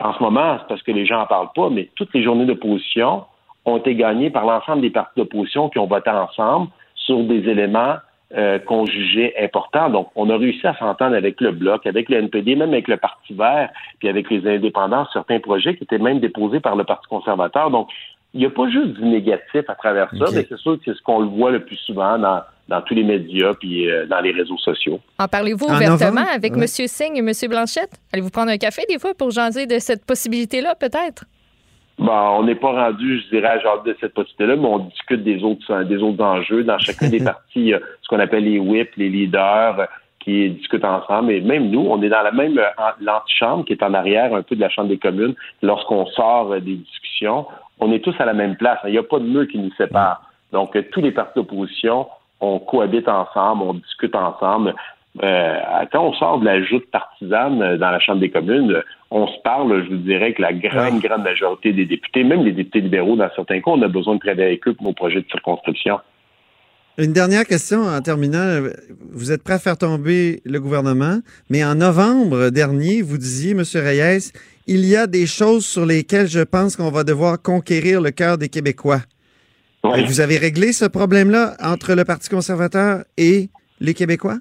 en 0.05 0.13
ce 0.13 0.23
moment, 0.23 0.59
c'est 0.61 0.69
parce 0.69 0.83
que 0.83 0.93
les 0.93 1.07
gens 1.07 1.17
n'en 1.17 1.27
parlent 1.27 1.53
pas, 1.55 1.71
mais 1.71 1.89
toutes 1.97 2.13
les 2.13 2.23
journées 2.23 2.45
d'opposition 2.45 3.25
ont 3.65 3.79
été 3.79 3.95
gagnées 3.95 4.29
par 4.29 4.45
l'ensemble 4.45 4.83
des 4.83 4.91
partis 4.91 5.19
d'opposition 5.19 5.71
qui 5.71 5.79
ont 5.79 5.87
voté 5.87 6.11
ensemble 6.11 6.69
sur 6.95 7.25
des 7.25 7.49
éléments 7.49 7.97
euh, 8.37 8.59
qu'on 8.59 8.85
jugeait 8.85 9.35
importants. 9.43 9.89
Donc, 9.89 10.09
on 10.15 10.29
a 10.29 10.37
réussi 10.37 10.67
à 10.67 10.75
s'entendre 10.75 11.17
avec 11.17 11.41
le 11.41 11.53
Bloc, 11.53 11.87
avec 11.87 12.11
le 12.11 12.19
NPD, 12.19 12.55
même 12.55 12.75
avec 12.75 12.89
le 12.89 12.99
Parti 12.99 13.33
vert, 13.33 13.71
puis 13.99 14.09
avec 14.09 14.31
les 14.31 14.47
indépendants, 14.47 15.07
certains 15.11 15.41
projets 15.41 15.75
qui 15.75 15.85
étaient 15.85 15.99
même 15.99 16.21
déposés 16.21 16.61
par 16.61 16.77
le 16.77 16.85
Parti 16.85 17.07
conservateur. 17.09 17.71
Donc, 17.71 17.89
il 18.35 18.41
n'y 18.41 18.47
a 18.47 18.51
pas 18.51 18.69
juste 18.69 18.95
du 18.95 19.05
négatif 19.05 19.63
à 19.69 19.75
travers 19.75 20.11
ça, 20.11 20.27
mais 20.33 20.45
c'est 20.49 20.59
sûr 20.59 20.77
que 20.77 20.83
c'est 20.85 20.95
ce 20.95 21.03
qu'on 21.03 21.21
le 21.21 21.29
voit 21.29 21.53
le 21.53 21.65
plus 21.65 21.77
souvent 21.77 22.19
dans, 22.19 22.43
dans 22.69 22.83
tous 22.83 22.95
les 22.95 23.05
médias 23.05 23.55
puis 23.55 23.89
euh, 23.89 24.07
dans 24.07 24.21
les 24.21 24.33
réseaux 24.33 24.59
sociaux. 24.59 25.01
En 25.21 25.29
parlez-vous 25.29 25.67
En 25.67 25.77
ouvertement 25.77 26.11
novembre? 26.11 26.35
avec 26.35 26.57
Ouais. 26.57 26.63
M. 26.63 26.67
Singh 26.67 27.17
et 27.17 27.21
M. 27.21 27.33
Blanchette? 27.49 27.93
Allez-vous 28.13 28.31
prendre 28.31 28.51
un 28.51 28.59
café 28.59 28.83
des 28.89 28.99
fois 28.99 29.15
pour 29.15 29.31
jaser 29.31 29.67
de 29.67 29.79
cette 29.79 30.05
possibilité-là, 30.05 30.75
peut-être? 30.75 31.25
Bon, 31.97 32.13
on 32.13 32.43
n'est 32.43 32.57
pas 32.57 32.73
rendu, 32.73 33.21
je 33.21 33.37
dirais, 33.37 33.47
à 33.47 33.61
genre 33.61 33.85
de 33.85 33.97
cette 34.01 34.15
possibilité-là, 34.15 34.57
mais 34.57 34.67
on 34.67 34.81
discute 34.81 35.23
des 35.23 35.45
autres 35.45 35.85
des 35.85 35.99
autres 35.99 36.25
enjeux. 36.25 36.65
Dans 36.65 36.79
chacun 36.79 37.09
des 37.09 37.19
y 37.55 37.73
a 37.73 37.79
ce 38.03 38.09
qu'on 38.09 38.19
appelle 38.19 38.45
les 38.45 38.59
whips, 38.59 38.97
les 38.97 39.09
leaders, 39.09 39.79
euh, 39.79 39.87
qui 40.25 40.51
discutent 40.51 40.85
ensemble. 40.85 41.33
Et 41.33 41.41
même 41.41 41.71
nous, 41.71 41.87
on 41.89 42.03
est 42.03 42.09
dans 42.09 42.23
la 42.23 42.33
même 42.33 42.59
euh, 42.59 42.65
l'antichambre 43.01 43.65
qui 43.65 43.75
est 43.75 43.83
en 43.83 43.95
arrière 43.95 44.35
un 44.35 44.43
peu 44.43 44.57
de 44.57 44.61
la 44.61 44.71
Chambre 44.71 44.89
des 44.89 44.99
communes. 44.99 45.35
Lorsqu'on 45.63 46.07
sort 46.07 46.53
euh, 46.53 46.61
des 46.61 46.77
discussions, 46.77 47.47
on 47.81 47.93
est 47.93 48.01
tous 48.01 48.15
à 48.19 48.25
la 48.25 48.35
même 48.35 48.57
place. 48.57 48.79
Il 48.85 48.93
n'y 48.93 48.99
a 48.99 49.03
pas 49.03 49.19
de 49.19 49.25
mur 49.25 49.47
qui 49.49 49.59
nous 49.59 49.73
sépare. 49.77 50.31
Donc, 50.53 50.77
euh, 50.77 50.83
tous 50.93 51.01
les 51.01 51.11
partis 51.11 51.33
d'opposition, 51.37 52.07
on 52.41 52.59
cohabite 52.59 53.09
ensemble, 53.09 53.63
on 53.63 53.75
discute 53.75 54.15
ensemble. 54.15 54.75
Euh, 55.23 55.59
quand 55.93 56.09
on 56.09 56.13
sort 56.15 56.41
de 56.41 56.45
la 56.45 56.63
joute 56.63 56.91
partisane 56.91 57.63
euh, 57.63 57.77
dans 57.77 57.91
la 57.91 58.01
Chambre 58.01 58.21
des 58.21 58.31
communes, 58.31 58.83
on 59.11 59.29
se 59.29 59.39
parle, 59.45 59.85
je 59.85 59.91
vous 59.91 60.03
dirais, 60.03 60.33
que 60.33 60.43
la 60.43 60.53
grande, 60.53 61.01
grande 61.01 61.23
majorité 61.23 61.73
des 61.73 61.87
députés, 61.87 62.25
même 62.25 62.45
les 62.45 62.53
députés 62.53 62.81
libéraux, 62.81 63.17
dans 63.17 63.31
certains 63.37 63.61
cas, 63.61 63.71
on 63.71 63.83
a 63.83 63.89
besoin 63.89 64.15
de 64.15 64.21
travailler 64.21 64.47
avec 64.47 64.67
eux 64.67 64.75
pour 64.75 64.87
nos 64.87 64.93
projets 64.93 65.21
de 65.21 65.27
circonscription. 65.31 66.01
Une 66.97 67.13
dernière 67.13 67.45
question 67.45 67.83
en 67.83 68.01
terminant. 68.01 68.61
Vous 69.13 69.33
êtes 69.33 69.43
prêt 69.43 69.55
à 69.55 69.59
faire 69.59 69.77
tomber 69.77 70.41
le 70.45 70.61
gouvernement, 70.61 71.19
mais 71.51 71.65
en 71.65 71.75
novembre 71.75 72.51
dernier, 72.51 73.03
vous 73.03 73.19
disiez, 73.19 73.51
M. 73.53 73.63
Reyes, 73.75 74.33
il 74.67 74.85
y 74.87 74.97
a 74.97 75.07
des 75.07 75.27
choses 75.27 75.67
sur 75.67 75.85
lesquelles 75.85 76.27
je 76.27 76.41
pense 76.41 76.77
qu'on 76.77 76.91
va 76.91 77.05
devoir 77.05 77.41
conquérir 77.41 78.01
le 78.01 78.11
cœur 78.11 78.39
des 78.39 78.49
Québécois. 78.49 79.01
Vous 79.83 80.21
avez 80.21 80.39
réglé 80.39 80.73
ce 80.73 80.87
problème-là 80.87 81.55
entre 81.63 81.95
le 81.95 82.05
Parti 82.05 82.31
conservateur 82.31 83.05
et 83.19 83.51
les 83.81 83.93
Québécois? 83.93 84.39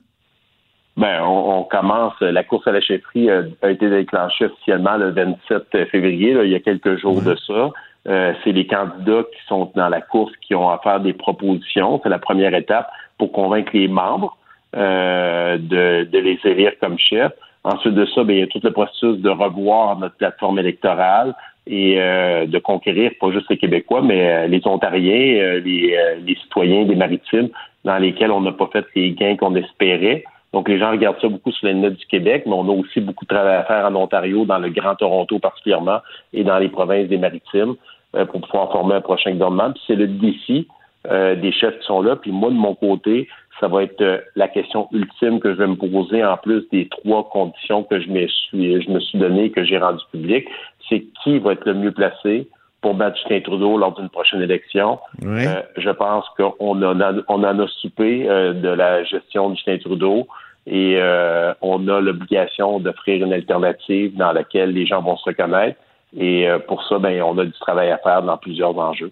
Ben, 0.95 1.21
on, 1.23 1.59
on 1.59 1.63
commence. 1.63 2.13
La 2.21 2.43
course 2.43 2.67
à 2.67 2.71
la 2.71 2.79
chefferie 2.79 3.29
euh, 3.29 3.43
a 3.61 3.71
été 3.71 3.89
déclenchée 3.89 4.45
officiellement 4.45 4.95
le 4.95 5.09
27 5.09 5.89
février, 5.89 6.33
là, 6.33 6.43
il 6.43 6.51
y 6.51 6.55
a 6.55 6.59
quelques 6.59 6.97
jours 6.97 7.21
de 7.21 7.35
ça. 7.47 7.71
Euh, 8.07 8.33
c'est 8.43 8.51
les 8.51 8.67
candidats 8.67 9.23
qui 9.23 9.47
sont 9.47 9.71
dans 9.75 9.89
la 9.89 10.01
course 10.01 10.33
qui 10.45 10.55
ont 10.55 10.69
à 10.69 10.77
faire 10.79 10.99
des 10.99 11.13
propositions. 11.13 11.99
C'est 12.03 12.09
la 12.09 12.19
première 12.19 12.53
étape 12.53 12.89
pour 13.17 13.31
convaincre 13.31 13.71
les 13.73 13.87
membres 13.87 14.37
euh, 14.75 15.57
de, 15.57 16.03
de 16.03 16.19
les 16.19 16.39
élire 16.43 16.73
comme 16.79 16.97
chefs. 16.99 17.33
Ensuite 17.63 17.93
de 17.93 18.05
ça, 18.07 18.23
ben, 18.23 18.35
il 18.35 18.39
y 18.39 18.43
a 18.43 18.47
tout 18.47 18.59
le 18.61 18.71
processus 18.71 19.17
de 19.19 19.29
revoir 19.29 19.97
notre 19.97 20.15
plateforme 20.15 20.59
électorale 20.59 21.33
et 21.65 21.95
euh, 21.97 22.45
de 22.45 22.59
conquérir 22.59 23.11
pas 23.21 23.31
juste 23.31 23.49
les 23.49 23.57
Québécois, 23.57 24.01
mais 24.01 24.27
euh, 24.27 24.47
les 24.47 24.61
Ontariens, 24.65 25.37
euh, 25.41 25.59
les, 25.61 25.95
euh, 25.95 26.15
les 26.25 26.35
citoyens 26.35 26.83
des 26.83 26.95
maritimes 26.95 27.49
dans 27.85 27.97
lesquels 27.97 28.31
on 28.31 28.41
n'a 28.41 28.51
pas 28.51 28.67
fait 28.67 28.85
les 28.95 29.11
gains 29.11 29.37
qu'on 29.37 29.55
espérait. 29.55 30.25
Donc, 30.51 30.69
les 30.69 30.77
gens 30.77 30.91
regardent 30.91 31.19
ça 31.19 31.27
beaucoup 31.27 31.51
sur 31.51 31.67
les 31.67 31.73
notes 31.73 31.95
du 31.95 32.05
Québec, 32.05 32.43
mais 32.45 32.53
on 32.53 32.69
a 32.69 32.71
aussi 32.71 33.01
beaucoup 33.01 33.25
de 33.25 33.33
travail 33.33 33.55
à 33.55 33.63
faire 33.63 33.85
en 33.85 33.95
Ontario, 33.95 34.45
dans 34.45 34.59
le 34.59 34.69
Grand 34.69 34.95
Toronto 34.95 35.39
particulièrement, 35.39 35.99
et 36.31 36.43
dans 36.43 36.59
les 36.59 36.69
provinces 36.69 37.07
des 37.07 37.17
Maritimes, 37.17 37.75
euh, 38.15 38.25
pour 38.25 38.41
pouvoir 38.41 38.71
former 38.71 38.95
un 38.95 39.01
prochain 39.01 39.31
gouvernement. 39.31 39.71
Puis 39.71 39.81
c'est 39.87 39.95
le 39.95 40.07
défi 40.07 40.67
euh, 41.09 41.35
des 41.35 41.51
chefs 41.51 41.79
qui 41.79 41.85
sont 41.85 42.01
là. 42.01 42.15
Puis 42.15 42.31
moi, 42.31 42.49
de 42.49 42.55
mon 42.55 42.75
côté, 42.75 43.27
ça 43.59 43.67
va 43.67 43.83
être 43.83 44.01
euh, 44.01 44.19
la 44.35 44.47
question 44.47 44.87
ultime 44.91 45.39
que 45.39 45.53
je 45.53 45.57
vais 45.57 45.67
me 45.67 45.75
poser, 45.75 46.23
en 46.23 46.37
plus 46.37 46.67
des 46.71 46.87
trois 46.89 47.29
conditions 47.29 47.83
que 47.83 47.99
je 47.99 48.09
me 48.09 48.27
suis, 48.27 48.81
je 48.81 48.89
me 48.89 48.99
suis 48.99 49.19
données, 49.19 49.51
que 49.51 49.63
j'ai 49.63 49.77
rendues 49.77 50.03
publiques. 50.11 50.47
C'est 50.89 51.05
qui 51.23 51.39
va 51.39 51.53
être 51.53 51.65
le 51.65 51.73
mieux 51.73 51.91
placé 51.91 52.47
pour 52.81 52.95
battre 52.95 53.17
Justin 53.17 53.39
Trudeau 53.39 53.77
lors 53.77 53.93
d'une 53.93 54.09
prochaine 54.09 54.41
élection. 54.41 54.99
Oui. 55.21 55.47
Euh, 55.47 55.61
je 55.77 55.89
pense 55.89 56.25
qu'on 56.37 56.83
en 56.83 57.01
a, 57.01 57.13
on 57.29 57.43
en 57.43 57.59
a 57.59 57.67
soupé 57.67 58.29
euh, 58.29 58.53
de 58.53 58.69
la 58.69 59.03
gestion 59.03 59.49
de 59.49 59.55
Justin 59.55 59.77
Trudeau 59.77 60.27
et 60.65 60.97
euh, 60.97 61.53
on 61.61 61.87
a 61.87 61.99
l'obligation 61.99 62.79
d'offrir 62.79 63.25
une 63.25 63.33
alternative 63.33 64.15
dans 64.15 64.31
laquelle 64.31 64.71
les 64.71 64.85
gens 64.85 65.01
vont 65.01 65.17
se 65.17 65.25
reconnaître. 65.25 65.79
Et 66.17 66.47
euh, 66.47 66.59
pour 66.59 66.83
ça, 66.87 66.99
ben, 66.99 67.21
on 67.23 67.37
a 67.37 67.45
du 67.45 67.51
travail 67.53 67.89
à 67.91 67.97
faire 67.97 68.21
dans 68.21 68.37
plusieurs 68.37 68.77
enjeux. 68.77 69.11